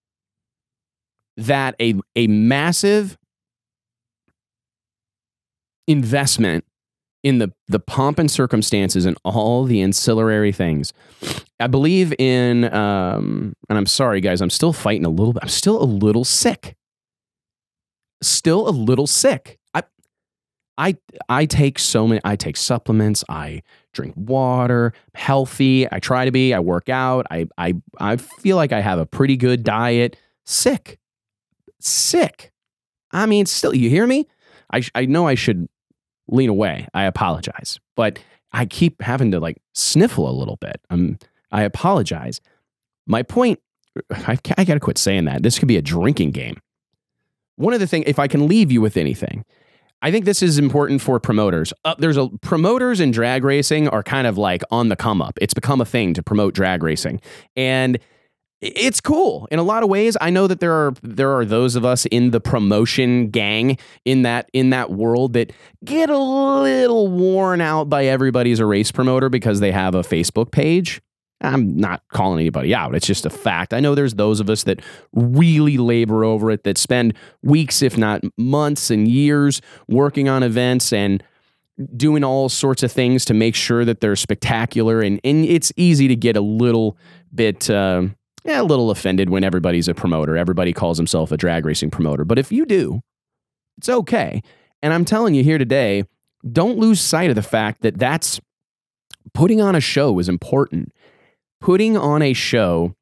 [1.37, 3.19] that a a massive
[5.87, 6.65] investment
[7.27, 10.93] in the the pomp and circumstances and all the ancillary things.
[11.59, 15.43] I believe in, um, and I'm sorry, guys, I'm still fighting a little bit.
[15.43, 16.77] I'm still a little sick.
[18.23, 19.59] Still a little sick.
[19.75, 19.83] I,
[20.79, 20.97] I,
[21.29, 22.21] I take so many.
[22.23, 23.25] I take supplements.
[23.29, 23.63] I
[23.93, 24.93] drink water.
[25.17, 25.91] Healthy.
[25.91, 26.55] I try to be.
[26.55, 27.27] I work out.
[27.29, 30.17] I, I, I feel like I have a pretty good diet.
[30.45, 31.01] Sick,
[31.81, 32.53] sick.
[33.11, 34.29] I mean, still, you hear me?
[34.73, 35.69] I, I know I should
[36.29, 36.89] lean away.
[36.95, 37.79] I apologize.
[37.95, 38.19] But
[38.53, 40.81] I keep having to like sniffle a little bit.
[40.91, 41.19] Um,
[41.53, 42.41] I apologize.
[43.07, 43.61] My point,
[44.11, 45.43] I, I got to quit saying that.
[45.43, 46.57] This could be a drinking game.
[47.57, 49.45] One of the things, if I can leave you with anything,
[50.03, 51.73] I think this is important for promoters.
[51.85, 55.39] Uh, there's a promoters in drag racing are kind of like on the come up.
[55.41, 57.21] It's become a thing to promote drag racing,
[57.57, 57.99] and
[58.61, 60.17] it's cool in a lot of ways.
[60.21, 64.23] I know that there are there are those of us in the promotion gang in
[64.23, 65.53] that in that world that
[65.85, 70.51] get a little worn out by everybody's a race promoter because they have a Facebook
[70.51, 71.03] page.
[71.43, 72.95] I'm not calling anybody out.
[72.95, 73.75] It's just a fact.
[73.75, 74.81] I know there's those of us that
[75.13, 80.95] really labor over it, that spend weeks, if not months and years working on events
[80.95, 81.23] and
[81.95, 85.03] doing all sorts of things to make sure that they're spectacular.
[85.03, 86.97] And, and it's easy to get a little
[87.35, 88.05] bit, uh,
[88.47, 90.37] yeah, a little offended when everybody's a promoter.
[90.37, 92.25] Everybody calls himself a drag racing promoter.
[92.25, 93.01] But if you do,
[93.79, 94.43] it's okay.
[94.83, 96.05] And I'm telling you here today,
[96.51, 98.41] don't lose sight of the fact that that's
[99.35, 100.93] putting on a show is important.
[101.61, 102.95] Putting on a show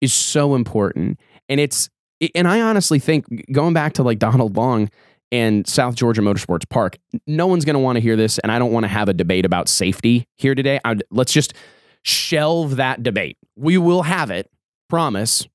[0.00, 1.18] is so important.
[1.48, 1.90] And it's,
[2.34, 4.90] and I honestly think going back to like Donald Long
[5.32, 8.38] and South Georgia Motorsports Park, no one's going to want to hear this.
[8.38, 10.78] And I don't want to have a debate about safety here today.
[10.84, 11.54] I'd, let's just
[12.02, 13.36] shelve that debate.
[13.56, 14.50] We will have it,
[14.88, 15.46] promise.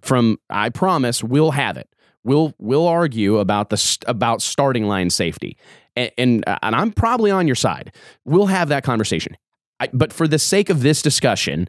[0.00, 1.88] From I promise, we'll have it.
[2.24, 5.56] We'll we'll argue about the about starting line safety,
[5.96, 7.94] and and, and I'm probably on your side.
[8.24, 9.36] We'll have that conversation.
[9.78, 11.68] I, but for the sake of this discussion,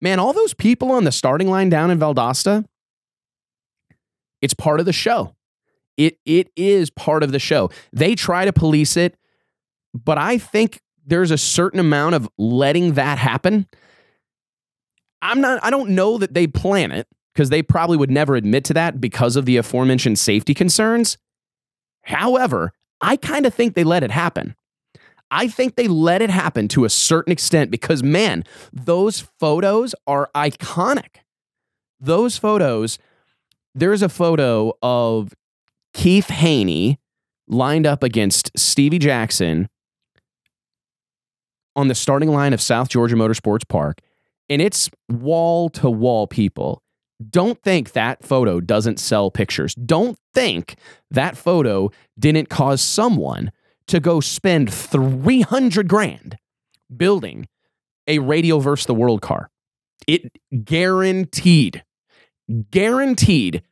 [0.00, 2.64] man, all those people on the starting line down in Valdosta,
[4.42, 5.34] it's part of the show.
[5.96, 7.70] It it is part of the show.
[7.92, 9.16] They try to police it,
[9.94, 13.66] but I think there's a certain amount of letting that happen.
[15.22, 18.64] I'm not I don't know that they plan it because they probably would never admit
[18.64, 21.18] to that because of the aforementioned safety concerns.
[22.02, 24.56] However, I kind of think they let it happen.
[25.30, 30.30] I think they let it happen to a certain extent because, man, those photos are
[30.34, 31.16] iconic.
[31.98, 32.98] Those photos,
[33.74, 35.34] there's a photo of
[35.92, 37.00] Keith Haney
[37.48, 39.68] lined up against Stevie Jackson
[41.74, 44.00] on the starting line of South Georgia Motorsports Park,
[44.48, 46.82] and it's wall to wall people.
[47.30, 49.74] Don't think that photo doesn't sell pictures.
[49.74, 50.76] Don't think
[51.10, 53.52] that photo didn't cause someone
[53.88, 56.36] to go spend 300 grand
[56.94, 57.46] building
[58.06, 59.48] a radial versus the world car.
[60.06, 60.30] It
[60.64, 61.82] guaranteed,
[62.70, 63.62] guaranteed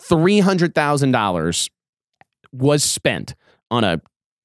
[0.00, 1.70] $300,000
[2.52, 3.34] was spent
[3.70, 4.00] on a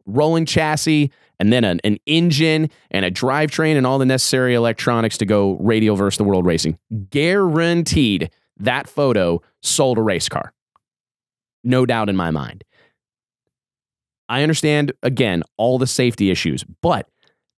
[0.06, 1.12] rolling chassis
[1.44, 5.58] and then an, an engine and a drivetrain and all the necessary electronics to go
[5.60, 6.80] radial versus the world racing.
[7.10, 10.54] Guaranteed that photo sold a race car.
[11.62, 12.64] No doubt in my mind.
[14.30, 17.10] I understand, again, all the safety issues, but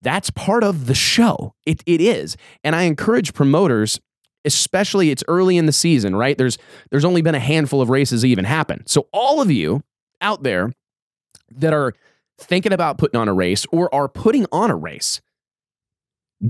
[0.00, 1.54] that's part of the show.
[1.66, 2.38] It, it is.
[2.64, 4.00] And I encourage promoters
[4.46, 6.36] especially it's early in the season, right?
[6.36, 6.58] There's
[6.90, 8.86] there's only been a handful of races even happen.
[8.86, 9.82] So all of you
[10.20, 10.74] out there
[11.56, 11.94] that are
[12.38, 15.20] thinking about putting on a race or are putting on a race,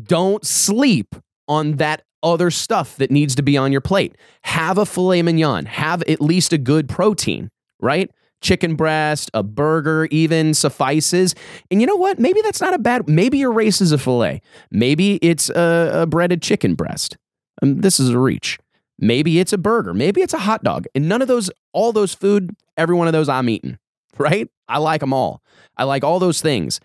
[0.03, 1.15] don't sleep
[1.49, 4.17] on that other stuff that needs to be on your plate.
[4.45, 8.11] Have a filet mignon, have at least a good protein, right?
[8.41, 11.35] Chicken breast, a burger even suffices.
[11.71, 12.19] And you know what?
[12.19, 13.09] Maybe that's not a bad.
[13.09, 14.41] Maybe your race is a filet.
[14.71, 17.17] Maybe it's a, a breaded chicken breast.
[17.63, 18.59] Um, this is a reach.
[18.99, 19.93] Maybe it's a burger.
[19.95, 20.87] Maybe it's a hot dog.
[20.95, 23.79] And none of those, all those food, every one of those I'm eating,
[24.19, 24.49] right?
[24.69, 25.43] I like them all.
[25.77, 26.81] I like all those things.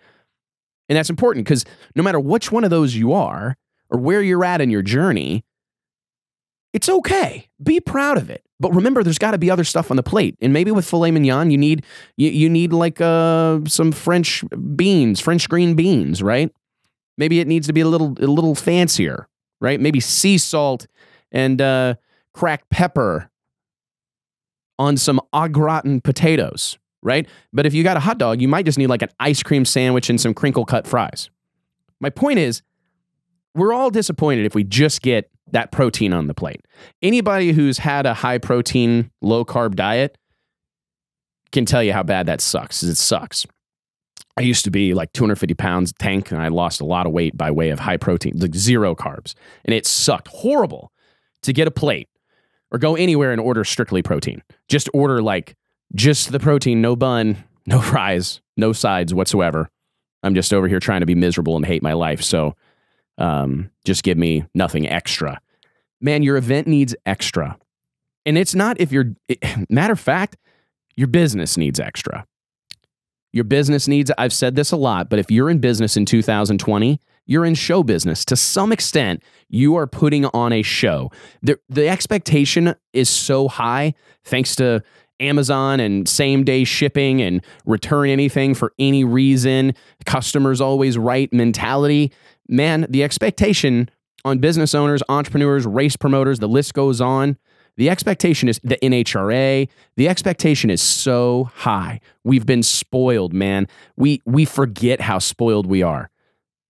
[0.88, 1.64] And that's important because
[1.94, 3.56] no matter which one of those you are
[3.90, 5.44] or where you're at in your journey,
[6.72, 7.48] it's okay.
[7.62, 8.44] Be proud of it.
[8.58, 10.36] But remember, there's got to be other stuff on the plate.
[10.40, 11.84] And maybe with filet mignon, you need
[12.16, 14.44] you, you need like uh, some French
[14.76, 16.52] beans, French green beans, right?
[17.16, 19.28] Maybe it needs to be a little a little fancier
[19.60, 19.80] right?
[19.80, 20.86] Maybe sea salt
[21.30, 21.94] and uh,
[22.32, 23.30] cracked pepper
[24.78, 27.28] on some au gratin potatoes, right?
[27.52, 29.64] But if you got a hot dog, you might just need like an ice cream
[29.64, 31.30] sandwich and some crinkle cut fries.
[32.00, 32.62] My point is,
[33.54, 36.64] we're all disappointed if we just get that protein on the plate.
[37.02, 40.16] Anybody who's had a high protein, low carb diet
[41.52, 42.82] can tell you how bad that sucks.
[42.82, 43.44] It sucks.
[44.36, 47.36] I used to be like 250 pounds tank, and I lost a lot of weight
[47.36, 49.34] by way of high protein, like zero carbs.
[49.64, 50.92] And it sucked horrible
[51.42, 52.08] to get a plate
[52.70, 54.42] or go anywhere and order strictly protein.
[54.68, 55.56] Just order like
[55.94, 59.68] just the protein, no bun, no fries, no sides whatsoever.
[60.22, 62.22] I'm just over here trying to be miserable and hate my life.
[62.22, 62.54] So
[63.18, 65.40] um, just give me nothing extra.
[66.00, 67.58] Man, your event needs extra.
[68.26, 69.38] And it's not if you're, it,
[69.70, 70.36] matter of fact,
[70.96, 72.26] your business needs extra.
[73.32, 77.00] Your business needs, I've said this a lot, but if you're in business in 2020,
[77.26, 78.24] you're in show business.
[78.24, 81.12] To some extent, you are putting on a show.
[81.42, 84.82] The, the expectation is so high thanks to
[85.20, 89.74] Amazon and same day shipping and return anything for any reason,
[90.06, 92.12] customers always right mentality.
[92.48, 93.90] Man, the expectation
[94.24, 97.36] on business owners, entrepreneurs, race promoters, the list goes on.
[97.76, 99.68] The expectation is the NHRA.
[99.96, 102.00] The expectation is so high.
[102.24, 103.68] We've been spoiled, man.
[103.96, 106.10] We we forget how spoiled we are.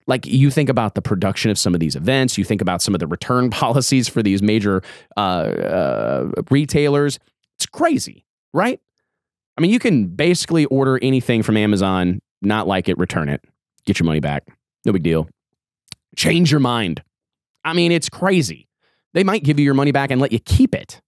[0.06, 2.94] Like you think about the production of some of these events, you think about some
[2.94, 4.82] of the return policies for these major
[5.16, 7.18] uh, uh, retailers.
[7.56, 8.80] It's crazy, right?
[9.56, 13.42] I mean, you can basically order anything from Amazon, not like it, return it,
[13.84, 14.44] get your money back.
[14.84, 15.28] No big deal.
[16.16, 17.02] Change your mind.
[17.64, 18.68] I mean, it's crazy.
[19.12, 21.00] They might give you your money back and let you keep it.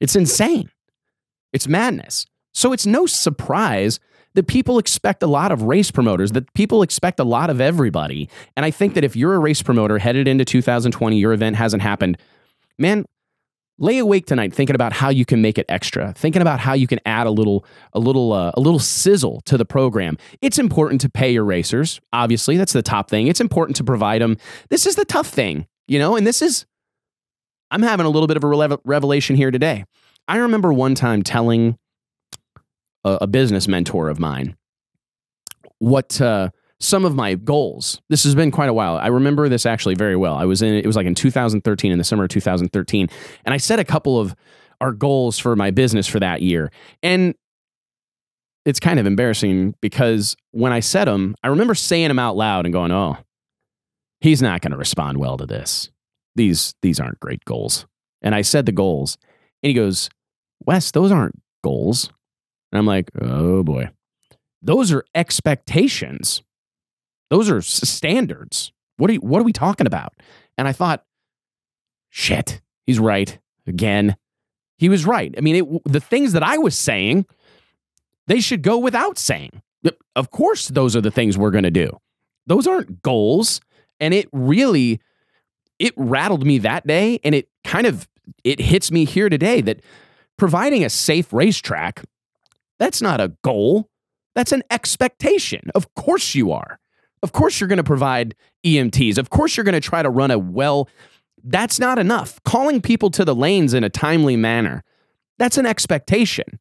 [0.00, 0.70] It's insane.
[1.52, 2.26] It's madness.
[2.52, 4.00] So it's no surprise
[4.34, 8.28] that people expect a lot of race promoters, that people expect a lot of everybody.
[8.56, 11.82] And I think that if you're a race promoter headed into 2020, your event hasn't
[11.82, 12.18] happened,
[12.78, 13.04] man,
[13.78, 16.86] lay awake tonight thinking about how you can make it extra thinking about how you
[16.86, 20.16] can add a little a little uh, a little sizzle to the program.
[20.40, 23.26] It's important to pay your racers obviously that's the top thing.
[23.26, 24.36] It's important to provide them
[24.70, 26.66] this is the tough thing you know and this is
[27.70, 29.84] i'm having a little bit of a revelation here today.
[30.26, 31.76] I remember one time telling
[33.04, 34.56] a, a business mentor of mine
[35.78, 36.50] what uh,
[36.84, 38.00] some of my goals.
[38.08, 38.96] This has been quite a while.
[38.96, 40.34] I remember this actually very well.
[40.34, 43.08] I was in it was like in 2013 in the summer of 2013
[43.44, 44.34] and I set a couple of
[44.80, 46.70] our goals for my business for that year.
[47.02, 47.34] And
[48.64, 52.66] it's kind of embarrassing because when I said them, I remember saying them out loud
[52.66, 53.16] and going, "Oh,
[54.20, 55.90] he's not going to respond well to this.
[56.34, 57.86] These these aren't great goals."
[58.22, 59.18] And I said the goals,
[59.62, 60.08] and he goes,
[60.64, 62.10] "Wes, those aren't goals."
[62.72, 63.90] And I'm like, "Oh boy.
[64.62, 66.42] Those are expectations.
[67.34, 68.72] Those are standards.
[68.96, 70.12] What are you, what are we talking about?"
[70.56, 71.04] And I thought,
[72.10, 74.16] "Shit, he's right again."
[74.76, 75.34] He was right.
[75.38, 77.26] I mean, it, the things that I was saying,
[78.26, 79.62] they should go without saying.
[80.16, 81.98] Of course, those are the things we're going to do.
[82.46, 83.60] Those aren't goals.
[84.00, 85.00] And it really,
[85.78, 87.20] it rattled me that day.
[87.22, 88.08] And it kind of,
[88.42, 89.80] it hits me here today that
[90.36, 92.04] providing a safe racetrack,
[92.80, 93.88] that's not a goal.
[94.34, 95.70] That's an expectation.
[95.74, 96.80] Of course you are.
[97.24, 98.34] Of course you're going to provide
[98.66, 99.16] EMTs.
[99.16, 100.90] Of course you're going to try to run a well.
[101.42, 102.38] That's not enough.
[102.44, 104.84] Calling people to the lanes in a timely manner,
[105.38, 106.60] that's an expectation.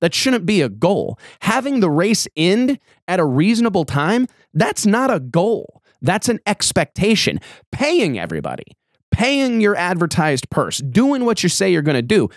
[0.00, 1.18] That shouldn't be a goal.
[1.42, 5.82] Having the race end at a reasonable time, that's not a goal.
[6.00, 7.38] That's an expectation.
[7.70, 8.64] Paying everybody,
[9.10, 12.30] paying your advertised purse, doing what you say you're going to do,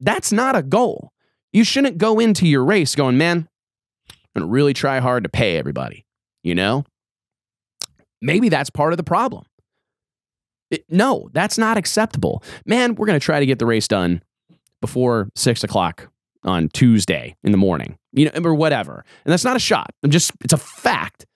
[0.00, 1.12] that's not a goal.
[1.52, 3.46] You shouldn't go into your race going, man,
[4.08, 6.06] I'm going to really try hard to pay everybody.
[6.42, 6.84] You know?
[8.24, 9.44] Maybe that's part of the problem.
[10.70, 12.42] It, no, that's not acceptable.
[12.64, 14.22] Man, we're going to try to get the race done
[14.80, 16.08] before six o'clock
[16.42, 19.04] on Tuesday in the morning, you know, or whatever.
[19.24, 19.90] And that's not a shot.
[20.02, 21.26] I'm just, it's a fact.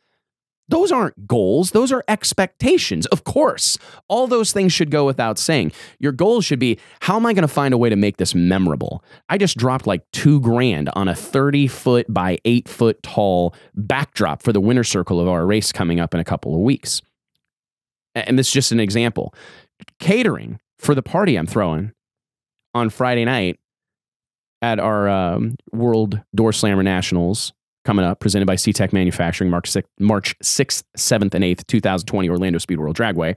[0.68, 3.06] Those aren't goals, those are expectations.
[3.06, 5.72] Of course, all those things should go without saying.
[5.98, 8.34] Your goal should be how am I going to find a way to make this
[8.34, 9.02] memorable?
[9.28, 14.42] I just dropped like two grand on a 30 foot by eight foot tall backdrop
[14.42, 17.00] for the winner circle of our race coming up in a couple of weeks.
[18.14, 19.34] And this is just an example.
[20.00, 21.92] Catering for the party I'm throwing
[22.74, 23.58] on Friday night
[24.60, 27.52] at our um, World Door Slammer Nationals
[27.88, 32.58] coming up, presented by SeaTech Manufacturing, March 6th, March 6th, 7th, and 8th, 2020, Orlando
[32.58, 33.34] Speed World Dragway.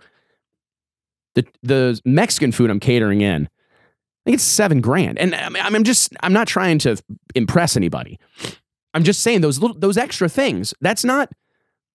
[1.36, 5.18] The, the Mexican food I'm catering in, I think it's seven grand.
[5.20, 7.02] And um, I'm just, I'm not trying to
[7.34, 8.20] impress anybody.
[8.94, 11.32] I'm just saying those little, those extra things, that's not,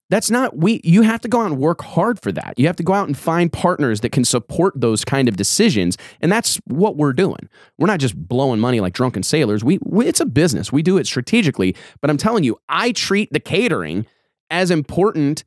[0.09, 2.54] that's not we you have to go out and work hard for that.
[2.57, 5.98] You have to go out and find partners that can support those kind of decisions
[6.20, 7.48] and that's what we're doing.
[7.78, 9.64] We're not just blowing money like drunken sailors.
[9.64, 10.72] We, we it's a business.
[10.72, 14.07] We do it strategically but i'm telling you i treat the catering
[14.50, 15.44] as important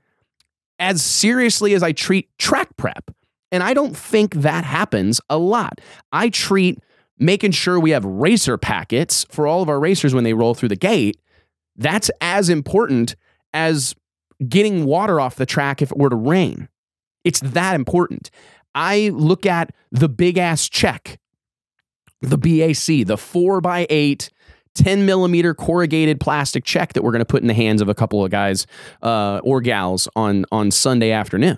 [0.80, 3.12] as seriously as i treat track prep
[3.52, 5.80] and i don't think that happens a lot.
[6.12, 6.80] I treat
[7.20, 10.70] making sure we have racer packets for all of our racers when they roll through
[10.70, 11.20] the gate.
[11.76, 13.16] That's as important
[13.54, 13.96] as
[14.48, 16.70] getting water off the track if it were to rain.
[17.24, 18.30] It's that important.
[18.74, 21.20] I look at the big ass check,
[22.22, 24.30] the BAC, the four by eight,
[24.76, 27.96] 10 millimeter corrugated plastic check that we're going to put in the hands of a
[27.96, 28.66] couple of guys
[29.02, 31.58] uh, or gals on, on Sunday afternoon.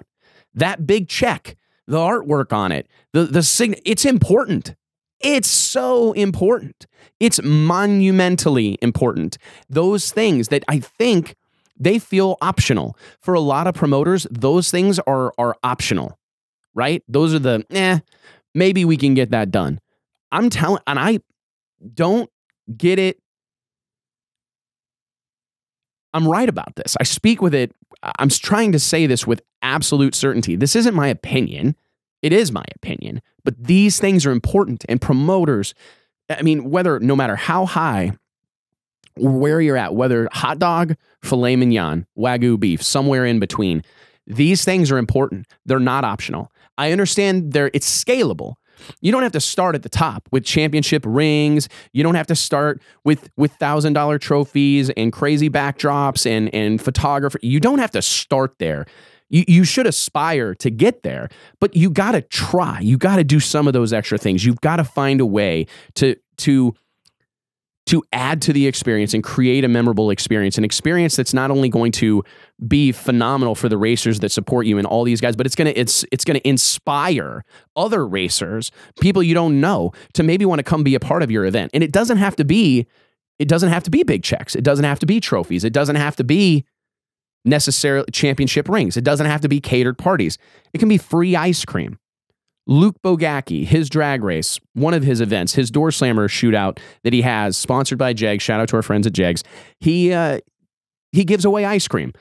[0.53, 1.55] That big check,
[1.87, 4.75] the artwork on it, the, the sign, it's important.
[5.19, 6.87] It's so important.
[7.19, 9.37] It's monumentally important.
[9.69, 11.35] Those things that I think
[11.81, 12.95] they feel optional.
[13.19, 16.17] For a lot of promoters, those things are are optional,
[16.73, 17.03] right?
[17.07, 17.99] Those are the eh,
[18.53, 19.79] maybe we can get that done.
[20.31, 21.19] I'm telling and I
[21.93, 22.29] don't
[22.77, 23.17] get it.
[26.13, 26.95] I'm right about this.
[26.99, 27.73] I speak with it.
[28.19, 30.55] I'm trying to say this with absolute certainty.
[30.55, 31.75] This isn't my opinion.
[32.21, 33.21] It is my opinion.
[33.43, 35.73] But these things are important and promoters,
[36.29, 38.11] I mean, whether no matter how high
[39.17, 43.83] where you're at, whether hot dog, filet mignon, wagyu beef, somewhere in between.
[44.27, 45.47] These things are important.
[45.65, 46.51] They're not optional.
[46.77, 48.55] I understand they're it's scalable.
[49.01, 51.69] You don't have to start at the top with championship rings.
[51.93, 56.81] You don't have to start with with thousand dollar trophies and crazy backdrops and and
[56.81, 57.39] photography.
[57.41, 58.85] You don't have to start there.
[59.29, 61.29] You, you should aspire to get there,
[61.61, 62.81] but you got to try.
[62.81, 64.43] You got to do some of those extra things.
[64.45, 66.75] You've got to find a way to to
[67.87, 71.67] to add to the experience and create a memorable experience, an experience that's not only
[71.67, 72.23] going to
[72.67, 75.73] be phenomenal for the racers that support you and all these guys, but it's gonna
[75.75, 77.43] it's it's gonna inspire
[77.75, 81.31] other racers, people you don't know, to maybe want to come be a part of
[81.31, 81.71] your event.
[81.73, 82.87] And it doesn't have to be
[83.39, 84.55] it doesn't have to be big checks.
[84.55, 85.63] It doesn't have to be trophies.
[85.63, 86.63] It doesn't have to be
[87.43, 88.95] necessarily championship rings.
[88.95, 90.37] It doesn't have to be catered parties.
[90.73, 91.97] It can be free ice cream.
[92.71, 97.21] Luke Bogacki, his drag race, one of his events, his door slammer shootout that he
[97.21, 98.41] has, sponsored by Jegs.
[98.41, 99.43] Shout out to our friends at Jegs.
[99.81, 100.39] He uh,
[101.11, 102.13] he gives away ice cream.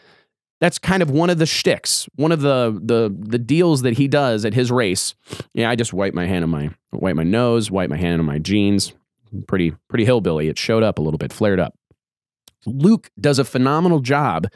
[0.60, 4.08] That's kind of one of the shticks, one of the the the deals that he
[4.08, 5.14] does at his race.
[5.54, 8.26] Yeah, I just wipe my hand on my wipe my nose, wipe my hand on
[8.26, 8.92] my jeans.
[9.46, 10.48] Pretty pretty hillbilly.
[10.48, 11.78] It showed up a little bit, flared up.
[12.66, 14.48] Luke does a phenomenal job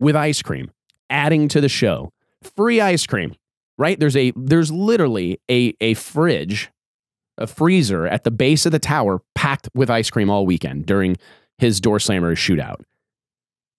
[0.00, 0.70] with ice cream,
[1.10, 2.10] adding to the show.
[2.56, 3.34] Free ice cream
[3.78, 3.98] right?
[3.98, 6.70] There's a there's literally a a fridge,
[7.38, 11.16] a freezer at the base of the tower packed with ice cream all weekend during
[11.58, 12.82] his door slammer shootout.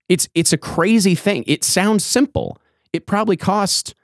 [0.09, 1.43] It's it's a crazy thing.
[1.47, 2.57] It sounds simple.
[2.91, 3.95] It probably cost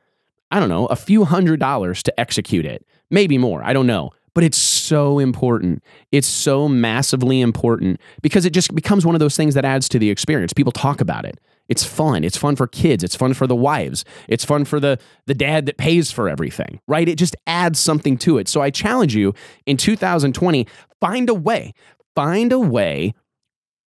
[0.52, 2.86] I don't know, a few hundred dollars to execute it.
[3.12, 3.64] Maybe more.
[3.64, 4.12] I don't know.
[4.34, 5.84] But it's so important.
[6.12, 10.00] It's so massively important because it just becomes one of those things that adds to
[10.00, 10.54] the experience.
[10.54, 11.40] People talk about it.
[11.70, 12.24] It's fun.
[12.24, 13.04] It's fun for kids.
[13.04, 14.04] It's fun for the wives.
[14.28, 17.08] It's fun for the the dad that pays for everything, right?
[17.08, 18.48] It just adds something to it.
[18.50, 19.34] So I challenge you
[19.66, 20.68] in 2020,
[21.00, 21.74] find a way.
[22.16, 23.14] Find a way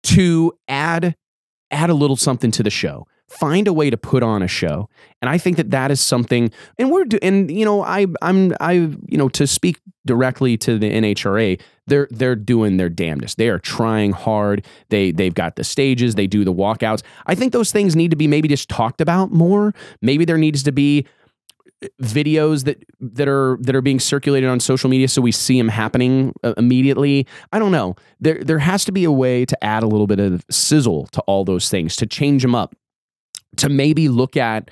[0.04, 1.14] to add
[1.70, 4.88] add a little something to the show find a way to put on a show.
[5.22, 8.52] And i think that that is something and we're do, and you know i i'm
[8.60, 13.38] i you know to speak directly to the nhra they're they're doing their damnedest.
[13.38, 14.66] They are trying hard.
[14.88, 16.14] They they've got the stages.
[16.14, 17.02] They do the walkouts.
[17.26, 19.74] I think those things need to be maybe just talked about more.
[20.02, 21.06] Maybe there needs to be
[22.02, 25.68] videos that that are that are being circulated on social media so we see them
[25.68, 27.26] happening uh, immediately.
[27.52, 27.94] I don't know.
[28.20, 31.20] There there has to be a way to add a little bit of sizzle to
[31.22, 32.74] all those things to change them up
[33.56, 34.70] to maybe look at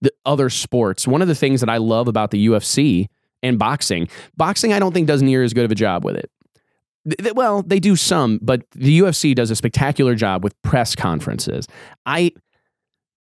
[0.00, 1.06] the other sports.
[1.06, 3.08] One of the things that I love about the UFC
[3.42, 6.30] and boxing, boxing I don't think does near as good of a job with it.
[7.34, 11.66] Well, they do some, but the UFC does a spectacular job with press conferences.
[12.04, 12.32] I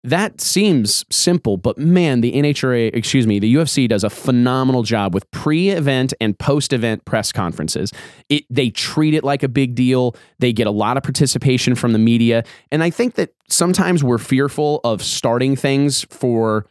[0.07, 5.13] that seems simple, but man, the NHRA, excuse me, the UFC does a phenomenal job
[5.13, 7.93] with pre-event and post-event press conferences.
[8.29, 10.15] It they treat it like a big deal.
[10.39, 14.19] They get a lot of participation from the media, and I think that sometimes we're
[14.19, 16.67] fearful of starting things for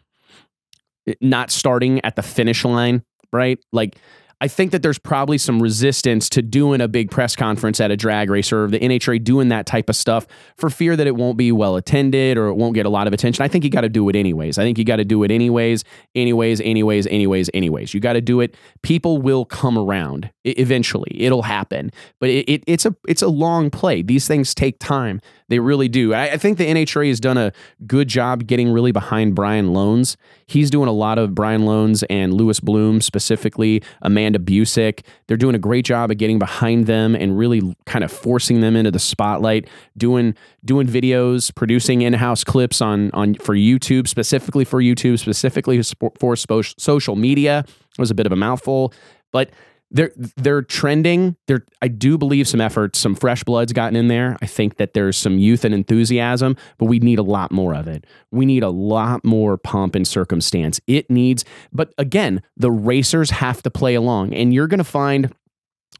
[1.05, 3.59] eh, not starting at the finish line, right?
[3.73, 3.97] Like
[4.45, 7.97] I think that there's probably some resistance to doing a big press conference at a
[7.97, 11.35] drag race or the NHRA doing that type of stuff for fear that it won't
[11.35, 13.43] be well attended or it won't get a lot of attention.
[13.43, 14.59] I think you got to do it anyways.
[14.59, 15.83] I think you got to do it anyways,
[16.13, 17.95] anyways, anyways, anyways, anyways.
[17.95, 18.55] You got to do it.
[18.83, 21.09] People will come around eventually.
[21.19, 21.89] It'll happen,
[22.19, 24.03] but it, it, it's a it's a long play.
[24.03, 25.21] These things take time.
[25.47, 26.13] They really do.
[26.13, 27.51] I, I think the NHRA has done a
[27.85, 30.15] good job getting really behind Brian Lohnes.
[30.47, 35.01] He's doing a lot of Brian Lohnes and Lewis Bloom specifically, Amanda Busick.
[35.27, 38.75] They're doing a great job of getting behind them and really kind of forcing them
[38.75, 39.67] into the spotlight,
[39.97, 45.81] doing doing videos, producing in-house clips on on for YouTube, specifically for YouTube, specifically
[46.19, 47.65] for social media.
[47.67, 48.93] It was a bit of a mouthful,
[49.31, 49.51] but
[49.95, 51.37] they're they're trending.
[51.47, 54.37] There, I do believe some effort, some fresh blood's gotten in there.
[54.41, 57.87] I think that there's some youth and enthusiasm, but we need a lot more of
[57.87, 58.05] it.
[58.29, 60.81] We need a lot more pomp and circumstance.
[60.85, 65.33] It needs, but again, the racers have to play along, and you're going to find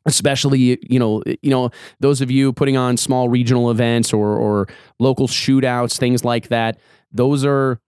[0.05, 1.69] especially you know you know
[2.01, 4.67] those of you putting on small regional events or or
[4.99, 6.77] local shootouts things like that
[7.11, 7.79] those are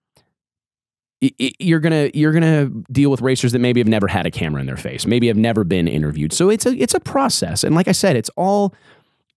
[1.20, 4.68] you're gonna you're gonna deal with racers that maybe have never had a camera in
[4.68, 6.32] their face, maybe have never been interviewed.
[6.32, 8.74] So it's a it's a process, and like I said, it's all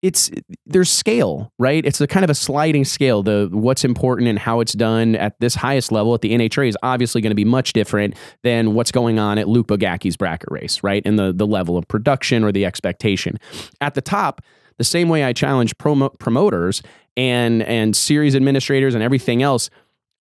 [0.01, 0.31] it's
[0.65, 1.85] there's scale, right?
[1.85, 3.23] It's a kind of a sliding scale.
[3.23, 6.77] The what's important and how it's done at this highest level at the NHRA is
[6.83, 10.83] obviously going to be much different than what's going on at Luke Bogacki's bracket race,
[10.83, 11.01] right?
[11.05, 13.39] And the the level of production or the expectation
[13.81, 14.41] at the top.
[14.77, 16.81] The same way I challenge promo- promoters
[17.17, 19.69] and and series administrators and everything else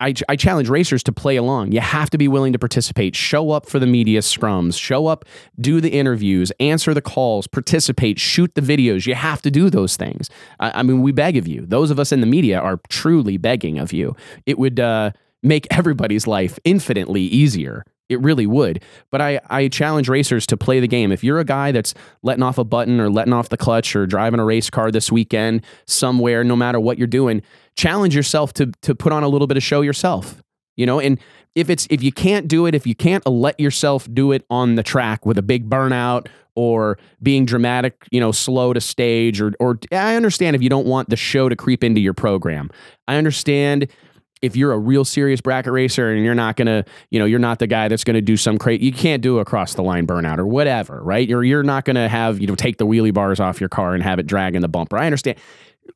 [0.01, 1.73] I, I challenge racers to play along.
[1.73, 3.17] You have to be willing to participate.
[3.17, 4.79] Show up for the media scrums.
[4.79, 5.25] Show up,
[5.61, 9.07] do the interviews, answer the calls, participate, shoot the videos.
[9.07, 10.31] You have to do those things.
[10.61, 11.67] I, I mean, we beg of you.
[11.67, 14.15] Those of us in the media are truly begging of you.
[14.47, 18.83] It would uh, make everybody's life infinitely easier it really would.
[19.11, 21.13] But I, I challenge racers to play the game.
[21.13, 24.07] If you're a guy that's letting off a button or letting off the clutch or
[24.07, 27.43] driving a race car this weekend somewhere, no matter what you're doing,
[27.77, 30.43] challenge yourself to to put on a little bit of show yourself.
[30.77, 31.19] You know, and
[31.55, 34.77] if it's if you can't do it, if you can't let yourself do it on
[34.77, 39.53] the track with a big burnout or being dramatic, you know, slow to stage or
[39.59, 42.71] or I understand if you don't want the show to creep into your program.
[43.09, 43.89] I understand
[44.43, 47.59] if you're a real serious bracket racer and you're not gonna, you know, you're not
[47.59, 50.47] the guy that's gonna do some crate, you can't do across the line burnout or
[50.47, 51.29] whatever, right?
[51.29, 54.03] You're you're not gonna have, you know, take the wheelie bars off your car and
[54.03, 54.99] have it drag in the bumper.
[54.99, 55.39] I understand.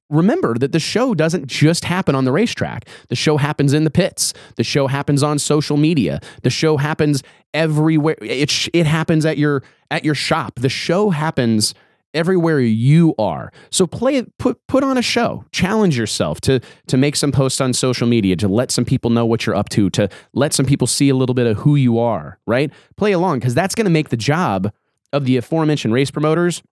[0.09, 2.87] Remember that the show doesn't just happen on the racetrack.
[3.09, 4.33] The show happens in the pits.
[4.57, 6.21] The show happens on social media.
[6.43, 7.23] The show happens
[7.55, 8.17] everywhere.
[8.21, 10.61] It it happens at your at your shop.
[10.61, 11.75] The show happens
[12.15, 13.53] everywhere you are.
[13.71, 15.45] So play put put on a show.
[15.53, 19.27] Challenge yourself to to make some posts on social media, to let some people know
[19.27, 21.99] what you're up to, to let some people see a little bit of who you
[21.99, 22.71] are, right?
[22.97, 24.73] Play along because that's going to make the job
[25.13, 26.63] of the aforementioned race promoters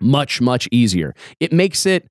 [0.00, 1.14] much much easier.
[1.40, 2.08] It makes it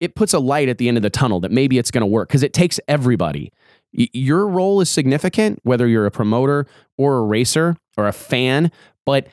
[0.00, 2.06] it puts a light at the end of the tunnel that maybe it's going to
[2.06, 3.52] work because it takes everybody.
[3.92, 6.66] your role is significant whether you're a promoter
[6.98, 8.72] or a racer or a fan,
[9.06, 9.28] but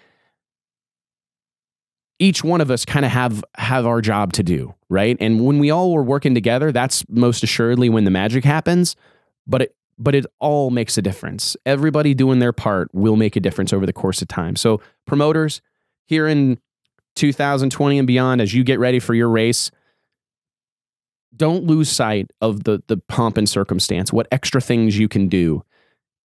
[2.20, 5.18] each one of us kind of have have our job to do, right?
[5.20, 8.96] And when we all were working together, that's most assuredly when the magic happens.
[9.48, 11.58] But it but it all makes a difference.
[11.66, 14.56] Everybody doing their part will make a difference over the course of time.
[14.56, 15.62] So promoters
[16.06, 16.60] here in
[17.16, 19.72] 2020 and beyond, as you get ready for your race,
[21.36, 24.12] don't lose sight of the the pomp and circumstance.
[24.12, 25.64] What extra things you can do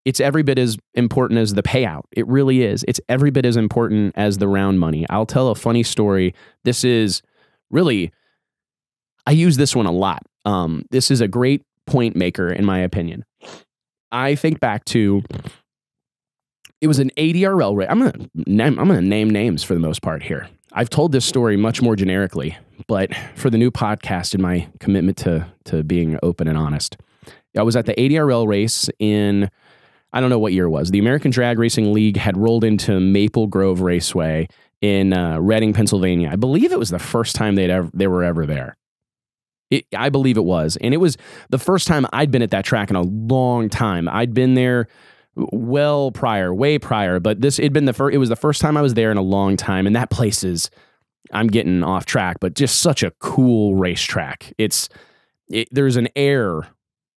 [0.05, 2.03] it's every bit as important as the payout.
[2.13, 2.85] It really is.
[2.87, 5.07] It's every bit as important as the round money.
[5.09, 6.35] I'll tell a funny story.
[6.65, 7.23] This is
[7.71, 8.13] really,
[9.27, 10.23] I use this one a lot.
[10.45, 13.25] Um, this is a great point maker, in my opinion.
[14.13, 15.23] I think back to
[16.81, 17.89] it was an ADRL race.
[17.91, 20.49] I'm gonna I'm gonna name names for the most part here.
[20.73, 25.17] I've told this story much more generically, but for the new podcast and my commitment
[25.19, 26.99] to to being open and honest,
[27.57, 29.51] I was at the ADRL race in
[30.15, 30.93] I don't know what year it was.
[30.93, 34.47] The American Drag Racing League had rolled into Maple Grove Raceway
[34.81, 36.31] in uh, Reading, Pennsylvania.
[36.33, 38.77] I believe it was the first time they'd ever they were ever there.
[39.71, 41.17] It, I believe it was, and it was
[41.51, 44.09] the first time I'd been at that track in a long time.
[44.09, 44.87] I'd been there
[45.35, 48.15] well prior, way prior, but this it'd been the first.
[48.15, 50.45] It was the first time I was there in a long time, and that place
[50.45, 50.71] is.
[51.33, 54.53] I'm getting off track, but just such a cool racetrack.
[54.59, 54.91] It's
[55.49, 56.69] it, there's an air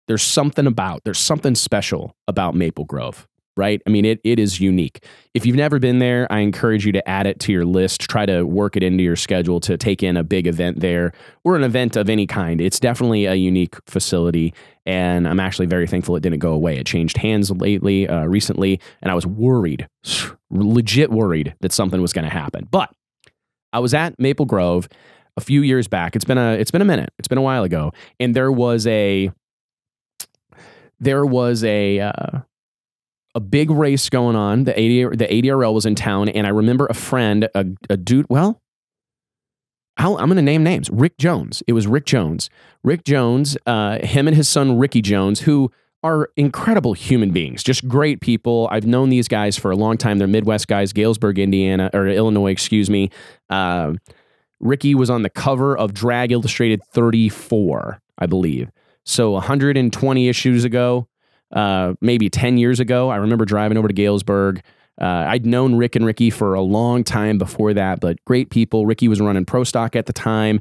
[0.09, 3.27] there's something about, there's something special about Maple Grove,
[3.57, 3.81] right?
[3.87, 5.05] I mean, it, it is unique.
[5.35, 8.03] If you've never been there, I encourage you to add it to your list.
[8.03, 11.13] Try to work it into your schedule to take in a big event there
[11.45, 12.61] or an event of any kind.
[12.61, 14.55] It's definitely a unique facility.
[14.85, 16.77] And I'm actually very thankful it didn't go away.
[16.77, 19.89] It changed hands lately, uh, recently, and I was worried,
[20.51, 22.69] legit worried that something was going to happen.
[22.71, 22.91] But
[23.73, 24.89] I was at Maple Grove
[25.37, 26.17] a few years back.
[26.17, 27.13] It's been a it's been a minute.
[27.19, 29.31] It's been a while ago, and there was a
[30.99, 32.41] there was a uh,
[33.35, 34.65] a big race going on.
[34.65, 38.27] The AD, the ADRL was in town, and I remember a friend, a, a dude.
[38.29, 38.61] Well,
[39.99, 40.91] i am going to name names.
[40.91, 41.63] Rick Jones.
[41.67, 42.51] It was Rick Jones.
[42.83, 43.57] Rick Jones.
[43.67, 45.71] Uh, him and his son Ricky Jones, who
[46.03, 48.69] are incredible human beings, just great people.
[48.71, 50.19] I've known these guys for a long time.
[50.19, 53.11] They're Midwest guys, Galesburg, Indiana, or Illinois, excuse me.
[53.51, 53.95] Uh,
[54.61, 58.71] Ricky was on the cover of Drag Illustrated 34, I believe.
[59.07, 61.07] So 120 issues ago,
[61.53, 64.63] uh, maybe 10 years ago, I remember driving over to Galesburg.
[65.01, 68.85] Uh, I'd known Rick and Ricky for a long time before that, but great people.
[68.85, 70.61] Ricky was running Pro Stock at the time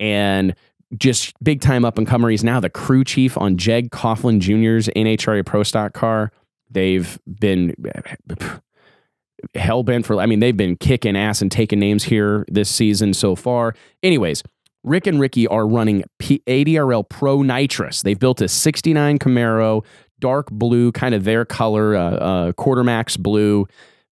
[0.00, 0.54] and
[0.96, 2.30] just big time up and comer.
[2.30, 6.32] He's now the crew chief on Jeg Coughlin Jr.'s NHRA Pro Stock car.
[6.70, 7.74] They've been
[9.54, 13.14] hell bent for, I mean, they've been kicking ass and taking names here this season
[13.14, 13.74] so far.
[14.02, 14.42] Anyways,
[14.84, 18.02] Rick and Ricky are running P- ADRL Pro Nitrous.
[18.02, 19.84] They've built a 69 Camaro,
[20.20, 23.66] dark blue, kind of their color, uh, uh, blue.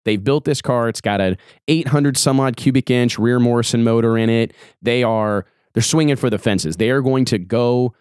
[0.04, 0.88] They've built this car.
[0.88, 1.36] It's got an
[1.68, 4.52] 800 some odd cubic inch Reher-Morrison motor in it.
[4.80, 6.76] They are they're swinging for the fences.
[6.76, 7.94] They are going to go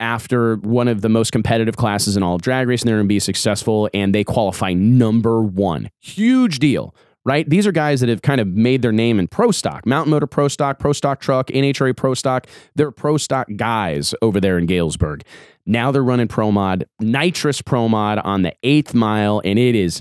[0.00, 2.86] after one of the most competitive classes in all of drag racing.
[2.86, 5.90] And they're going to be successful, and they qualify number one.
[6.00, 6.94] Huge deal
[7.28, 7.48] right?
[7.48, 10.26] These are guys that have kind of made their name in pro stock, Mountain Motor
[10.26, 12.46] Pro Stock, Pro Stock Truck, NHRA Pro Stock.
[12.74, 15.22] They're pro stock guys over there in Galesburg.
[15.66, 20.00] Now they're running Pro Mod, nitrous Pro Mod on the eighth mile, and it is,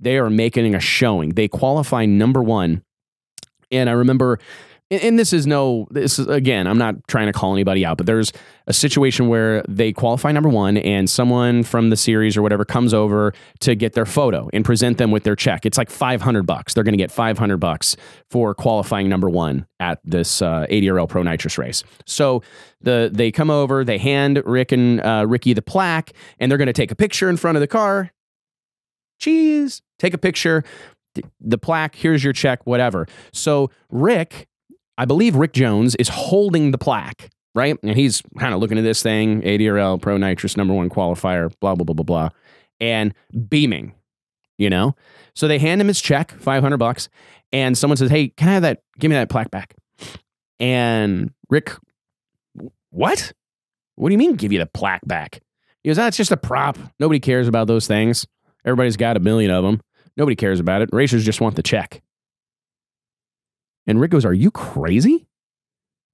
[0.00, 1.34] they are making a showing.
[1.34, 2.82] They qualify number one.
[3.70, 4.38] And I remember
[4.92, 8.06] and this is no this is again i'm not trying to call anybody out but
[8.06, 8.32] there's
[8.66, 12.94] a situation where they qualify number one and someone from the series or whatever comes
[12.94, 15.66] over to get their photo and present them with their check.
[15.66, 16.74] It's like 500 bucks.
[16.74, 17.96] They're going to get 500 bucks
[18.30, 21.82] for qualifying number one at this uh, adrl pro nitrous race.
[22.06, 22.42] So
[22.80, 26.66] the they come over they hand rick and uh, ricky the plaque and they're going
[26.66, 28.12] to take a picture in front of the car.
[29.18, 29.82] Cheese.
[29.98, 30.64] Take a picture.
[31.40, 33.06] The plaque here's your check whatever.
[33.32, 34.48] So rick
[34.98, 37.76] I believe Rick Jones is holding the plaque, right?
[37.82, 41.74] And he's kind of looking at this thing, ADRL Pro Nitrous number one qualifier, blah,
[41.74, 42.28] blah, blah, blah, blah,
[42.80, 43.14] and
[43.48, 43.94] beaming,
[44.58, 44.94] you know?
[45.34, 47.08] So they hand him his check, 500 bucks,
[47.52, 48.82] and someone says, Hey, can I have that?
[48.98, 49.74] Give me that plaque back.
[50.60, 51.72] And Rick,
[52.90, 53.32] what?
[53.96, 55.40] What do you mean give you the plaque back?
[55.82, 56.78] He goes, ah, That's just a prop.
[56.98, 58.26] Nobody cares about those things.
[58.64, 59.80] Everybody's got a million of them.
[60.16, 60.90] Nobody cares about it.
[60.92, 62.02] Racers just want the check.
[63.86, 65.26] And Rick goes, Are you crazy?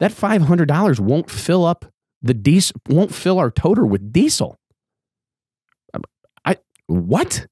[0.00, 1.86] That $500 won't fill up
[2.22, 4.56] the diesel, won't fill our toter with diesel.
[6.44, 6.56] I,
[6.86, 7.46] what?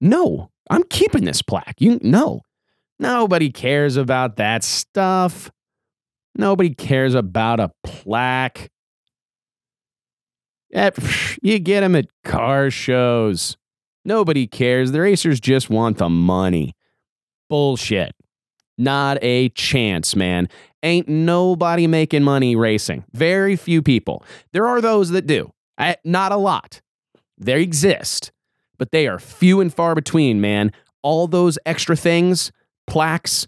[0.00, 1.76] No, I'm keeping this plaque.
[1.78, 2.42] You no.
[2.98, 5.50] Nobody cares about that stuff.
[6.34, 8.70] Nobody cares about a plaque.
[11.42, 13.56] You get them at car shows.
[14.04, 14.92] Nobody cares.
[14.92, 16.74] The racers just want the money.
[17.48, 18.14] Bullshit.
[18.78, 20.48] Not a chance, man.
[20.82, 23.04] Ain't nobody making money racing.
[23.12, 24.22] Very few people.
[24.52, 25.52] There are those that do.
[25.78, 26.80] I, not a lot.
[27.38, 28.32] They exist,
[28.78, 30.72] but they are few and far between, man.
[31.02, 32.52] All those extra things,
[32.86, 33.46] plaques,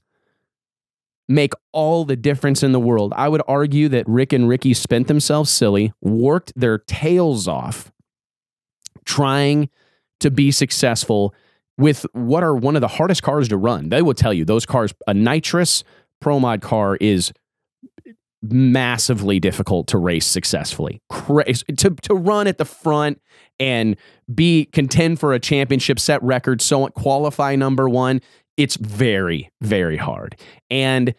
[1.28, 3.12] make all the difference in the world.
[3.16, 7.92] I would argue that Rick and Ricky spent themselves silly, worked their tails off
[9.04, 9.70] trying
[10.20, 11.34] to be successful
[11.78, 13.88] with what are one of the hardest cars to run.
[13.88, 15.84] They will tell you those cars, a nitrous
[16.20, 17.32] pro mod car is
[18.42, 21.00] massively difficult to race successfully.
[21.08, 23.20] Crazy to to run at the front
[23.58, 23.96] and
[24.32, 28.20] be contend for a championship, set record, so qualify number one.
[28.56, 30.36] It's very very hard,
[30.68, 31.14] and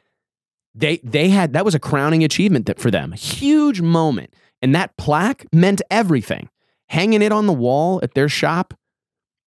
[0.76, 4.95] they they had that was a crowning achievement that for them, huge moment, and that
[4.97, 6.49] plaque meant everything.
[6.89, 8.74] Hanging it on the wall at their shop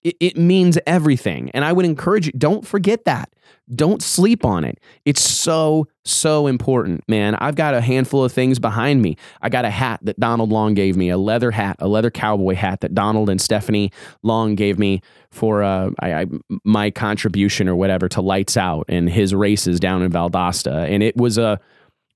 [0.05, 1.51] it, it means everything.
[1.51, 3.31] And I would encourage you, don't forget that.
[3.75, 4.81] Don't sleep on it.
[5.05, 7.37] It's so, so important, man.
[7.37, 9.17] I've got a handful of things behind me.
[9.41, 12.55] I got a hat that Donald Long gave me, a leather hat, a leather cowboy
[12.55, 13.93] hat that Donald and Stephanie
[14.23, 15.01] Long gave me
[15.31, 16.27] for uh, I, I,
[16.65, 20.89] my contribution or whatever to Lights Out and his races down in Valdosta.
[20.89, 21.61] And it was a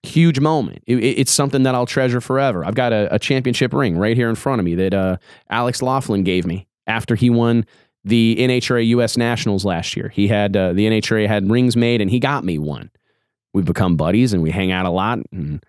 [0.03, 0.83] huge moment.
[0.87, 2.65] It, it's something that I'll treasure forever.
[2.65, 5.17] I've got a, a, championship ring right here in front of me that uh,
[5.49, 7.65] Alex Laughlin gave me after he won
[8.07, 10.09] the NHRA US Nationals last year.
[10.09, 12.91] He had uh, the NHRA had rings made, and he got me one.
[13.53, 15.65] We've become buddies, and we hang out a lot and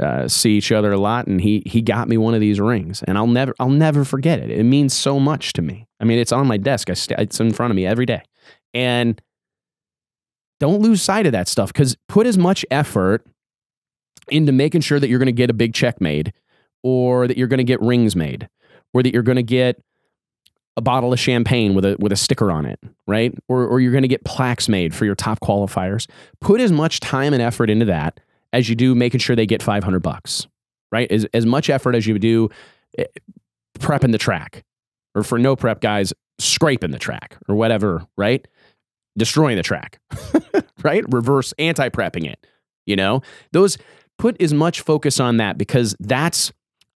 [0.00, 1.28] uh, see each other a lot.
[1.28, 4.40] And he he got me one of these rings, and I'll never I'll never forget
[4.40, 4.50] it.
[4.50, 5.86] It means so much to me.
[6.00, 6.90] I mean, it's on my desk.
[6.90, 8.22] I st- it's in front of me every day,
[8.74, 9.20] and
[10.58, 13.24] don't lose sight of that stuff because put as much effort
[14.28, 16.32] into making sure that you're going to get a big check made,
[16.82, 18.48] or that you're going to get rings made,
[18.92, 19.80] or that you're going to get
[20.76, 23.34] a bottle of champagne with a with a sticker on it, right?
[23.48, 26.08] Or or you're going to get plaques made for your top qualifiers.
[26.40, 28.20] Put as much time and effort into that
[28.52, 30.46] as you do making sure they get 500 bucks,
[30.92, 31.10] right?
[31.10, 32.50] As as much effort as you do
[32.98, 33.04] eh,
[33.78, 34.64] prepping the track,
[35.14, 38.46] or for no prep guys, scraping the track or whatever, right?
[39.16, 39.98] Destroying the track,
[40.82, 41.04] right?
[41.10, 42.46] Reverse anti prepping it.
[42.84, 43.22] You know
[43.52, 43.78] those.
[44.18, 46.50] Put as much focus on that because that's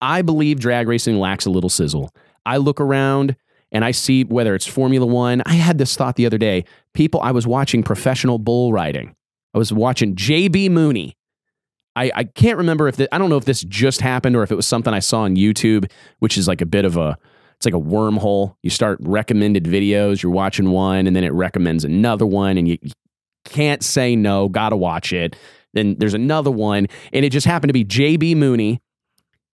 [0.02, 2.10] I believe drag racing lacks a little sizzle.
[2.44, 3.36] I look around
[3.76, 5.42] and I see whether it's Formula One.
[5.44, 6.64] I had this thought the other day.
[6.94, 9.14] People, I was watching professional bull riding.
[9.52, 11.14] I was watching JB Mooney.
[11.94, 14.50] I, I can't remember if the, I don't know if this just happened or if
[14.50, 17.18] it was something I saw on YouTube, which is like a bit of a
[17.56, 18.54] it's like a wormhole.
[18.62, 22.78] You start recommended videos, you're watching one, and then it recommends another one, and you,
[22.80, 22.92] you
[23.44, 25.36] can't say no, gotta watch it.
[25.74, 28.80] Then there's another one, and it just happened to be JB Mooney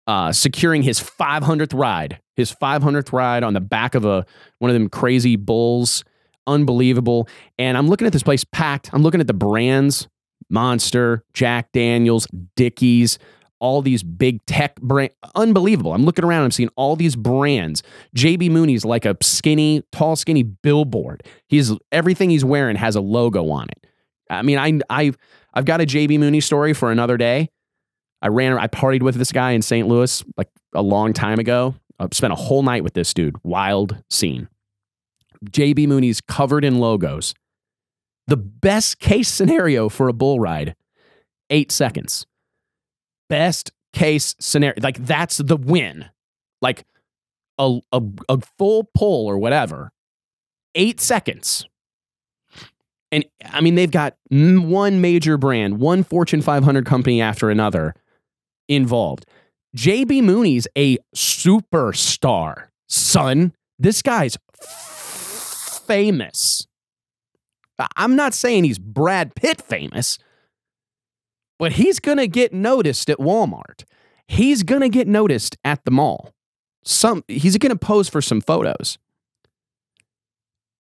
[0.08, 4.24] uh, securing his 500th ride, his 500th ride on the back of a
[4.60, 6.04] one of them crazy bulls,
[6.46, 7.28] unbelievable.
[7.58, 8.90] And I'm looking at this place packed.
[8.94, 10.08] I'm looking at the brands:
[10.48, 13.18] Monster, Jack Daniels, Dickies,
[13.58, 15.92] all these big tech brand unbelievable.
[15.92, 17.82] I'm looking around, I'm seeing all these brands.
[18.16, 21.24] JB Mooney's like a skinny, tall, skinny billboard.
[21.48, 23.84] He's everything he's wearing has a logo on it.
[24.30, 25.18] I mean, I I've
[25.54, 27.50] I've got a JB Mooney story for another day.
[28.22, 29.88] I ran I partied with this guy in St.
[29.88, 31.74] Louis like a long time ago.
[31.98, 33.36] I spent a whole night with this dude.
[33.42, 34.48] Wild scene.
[35.44, 37.34] JB Mooney's covered in logos.
[38.26, 40.74] The best case scenario for a bull ride,
[41.50, 42.26] eight seconds.
[43.28, 44.80] Best case scenario.
[44.82, 46.06] Like that's the win.
[46.60, 46.84] Like
[47.58, 49.92] a, a, a full pull or whatever,
[50.74, 51.66] eight seconds.
[53.10, 57.94] And I mean, they've got one major brand, one Fortune 500 company after another
[58.68, 59.24] involved.
[59.78, 63.52] JB Mooney's a superstar, son.
[63.78, 64.36] This guy's
[65.86, 66.66] famous.
[67.96, 70.18] I'm not saying he's Brad Pitt famous,
[71.60, 73.84] but he's going to get noticed at Walmart.
[74.26, 76.34] He's going to get noticed at the mall.
[76.82, 78.98] Some he's going to pose for some photos.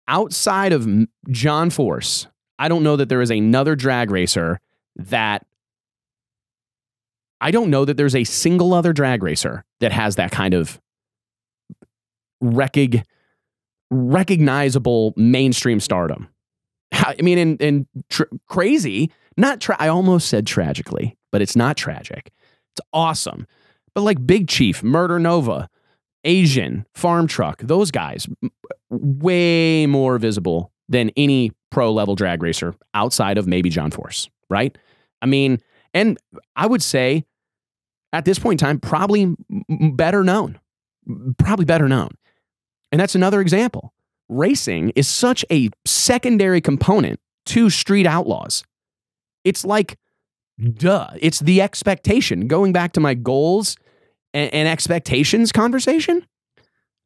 [0.06, 0.88] Outside of
[1.30, 2.28] John Force,
[2.60, 4.60] I don't know that there is another drag racer
[4.94, 5.44] that
[7.44, 10.80] I don't know that there's a single other drag racer that has that kind of
[12.42, 13.04] recog-
[13.90, 16.30] recognizable mainstream stardom.
[16.90, 21.76] I mean, and, and tr- crazy, not, tra- I almost said tragically, but it's not
[21.76, 22.32] tragic.
[22.72, 23.46] It's awesome.
[23.94, 25.68] But like Big Chief, Murder Nova,
[26.24, 28.26] Asian, Farm Truck, those guys,
[28.88, 34.78] way more visible than any pro level drag racer outside of maybe John Force, right?
[35.20, 35.60] I mean,
[35.92, 36.16] and
[36.56, 37.26] I would say
[38.14, 39.34] at this point in time, probably
[39.68, 40.60] better known,
[41.36, 42.10] probably better known.
[42.92, 43.92] And that's another example
[44.28, 48.64] racing is such a secondary component to street outlaws.
[49.42, 49.98] It's like,
[50.58, 52.46] duh, it's the expectation.
[52.48, 53.76] Going back to my goals
[54.32, 56.24] and, and expectations conversation,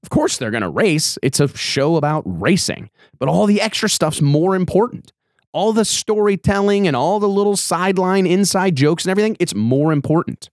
[0.04, 1.18] of course they're going to race.
[1.22, 5.12] It's a show about racing, but all the extra stuff's more important.
[5.52, 10.50] All the storytelling and all the little sideline inside jokes and everything, it's more important.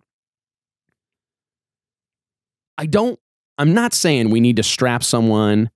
[2.77, 3.19] I don't
[3.57, 5.69] I'm not saying we need to strap someone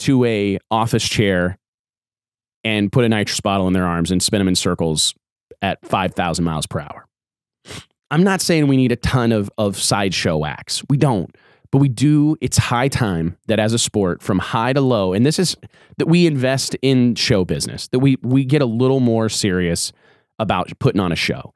[0.00, 1.58] to a office chair
[2.64, 5.14] and put a nitrous bottle in their arms and spin them in circles
[5.62, 7.06] at 5,000 miles per hour.
[8.10, 10.82] I'm not saying we need a ton of, of sideshow acts.
[10.88, 11.34] We don't.
[11.70, 15.26] But we do, it's high time that as a sport, from high to low, and
[15.26, 15.54] this is
[15.98, 19.92] that we invest in show business, that we, we get a little more serious
[20.38, 21.52] about putting on a show.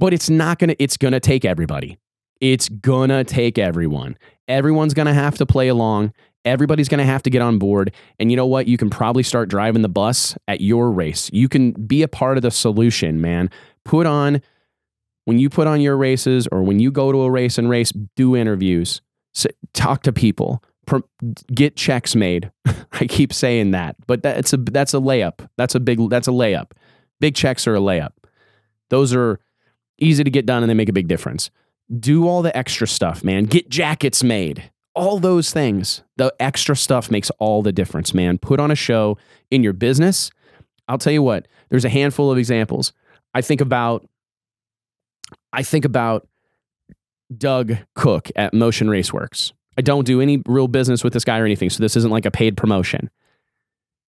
[0.00, 1.98] But it's not gonna, it's gonna take everybody.
[2.42, 4.18] It's gonna take everyone.
[4.48, 6.12] Everyone's gonna have to play along.
[6.44, 7.94] Everybody's going to have to get on board.
[8.18, 8.66] And you know what?
[8.66, 11.30] You can probably start driving the bus at your race.
[11.32, 13.48] You can be a part of the solution, man.
[13.84, 14.42] Put on,
[15.24, 17.92] when you put on your races or when you go to a race and race,
[18.16, 19.00] do interviews,
[19.72, 20.64] talk to people,
[21.54, 22.50] get checks made.
[22.92, 25.48] I keep saying that, but that's a, that's a layup.
[25.56, 26.72] That's a big, that's a layup.
[27.20, 28.12] Big checks are a layup.
[28.90, 29.38] Those are
[29.98, 31.52] easy to get done and they make a big difference.
[31.98, 33.44] Do all the extra stuff, man.
[33.44, 38.38] Get jackets made all those things, the extra stuff makes all the difference, man.
[38.38, 39.16] Put on a show
[39.50, 40.30] in your business.
[40.88, 42.92] I'll tell you what, there's a handful of examples.
[43.34, 44.06] I think about
[45.52, 46.28] I think about
[47.36, 49.52] Doug Cook at Motion Raceworks.
[49.78, 52.26] I don't do any real business with this guy or anything, so this isn't like
[52.26, 53.10] a paid promotion.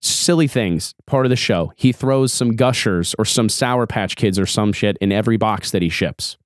[0.02, 1.74] Silly things, part of the show.
[1.76, 5.72] He throws some gushers or some Sour Patch Kids or some shit in every box
[5.72, 6.38] that he ships.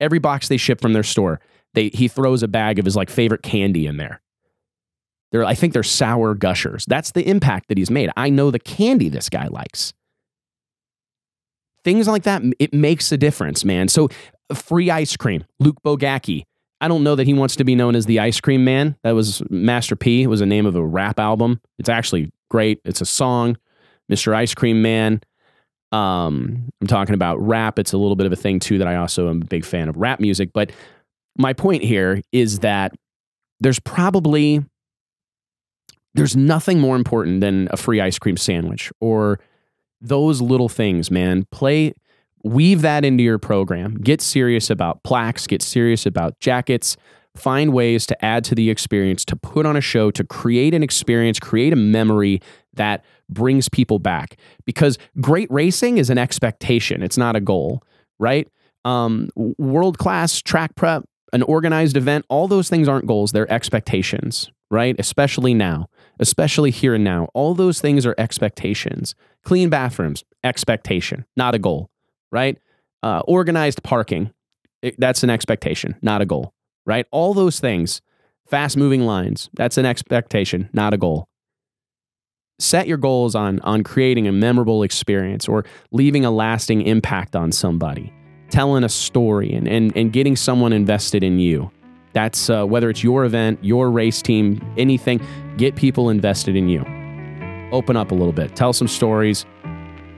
[0.00, 1.40] Every box they ship from their store
[1.74, 4.20] they he throws a bag of his like favorite candy in there.
[5.32, 6.84] They're, I think they're sour gushers.
[6.86, 8.10] That's the impact that he's made.
[8.16, 9.92] I know the candy this guy likes.
[11.84, 13.88] Things like that, it makes a difference, man.
[13.88, 14.08] So,
[14.50, 16.42] uh, free ice cream, Luke Bogacki.
[16.80, 18.96] I don't know that he wants to be known as the ice cream man.
[19.04, 21.60] That was Master P, it was the name of a rap album.
[21.78, 22.80] It's actually great.
[22.84, 23.56] It's a song,
[24.10, 24.34] Mr.
[24.34, 25.20] Ice Cream Man.
[25.92, 27.78] Um, I'm talking about rap.
[27.78, 29.88] It's a little bit of a thing too that I also am a big fan
[29.88, 30.50] of rap music.
[30.52, 30.72] But
[31.36, 32.92] my point here is that
[33.60, 34.64] there's probably
[36.14, 39.38] there's nothing more important than a free ice cream sandwich or
[40.00, 41.44] those little things, man.
[41.52, 41.94] Play
[42.42, 43.94] weave that into your program.
[43.96, 46.96] Get serious about plaques, get serious about jackets.
[47.36, 50.82] Find ways to add to the experience, to put on a show, to create an
[50.82, 52.40] experience, create a memory
[52.74, 54.36] that brings people back.
[54.64, 57.82] Because great racing is an expectation, it's not a goal,
[58.18, 58.48] right?
[58.84, 64.50] Um, World class track prep, an organized event, all those things aren't goals, they're expectations,
[64.70, 64.96] right?
[64.98, 67.28] Especially now, especially here and now.
[67.34, 69.14] All those things are expectations.
[69.44, 71.90] Clean bathrooms, expectation, not a goal,
[72.30, 72.58] right?
[73.02, 74.32] Uh, organized parking,
[74.82, 76.52] it, that's an expectation, not a goal,
[76.84, 77.06] right?
[77.10, 78.00] All those things,
[78.46, 81.29] fast moving lines, that's an expectation, not a goal.
[82.60, 87.52] Set your goals on, on creating a memorable experience or leaving a lasting impact on
[87.52, 88.12] somebody,
[88.50, 91.70] telling a story and, and, and getting someone invested in you.
[92.12, 95.22] That's uh, whether it's your event, your race team, anything,
[95.56, 96.80] get people invested in you.
[97.72, 99.46] Open up a little bit, tell some stories,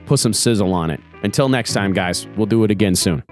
[0.05, 0.99] put some sizzle on it.
[1.23, 3.23] Until next time, guys, we'll do it again soon.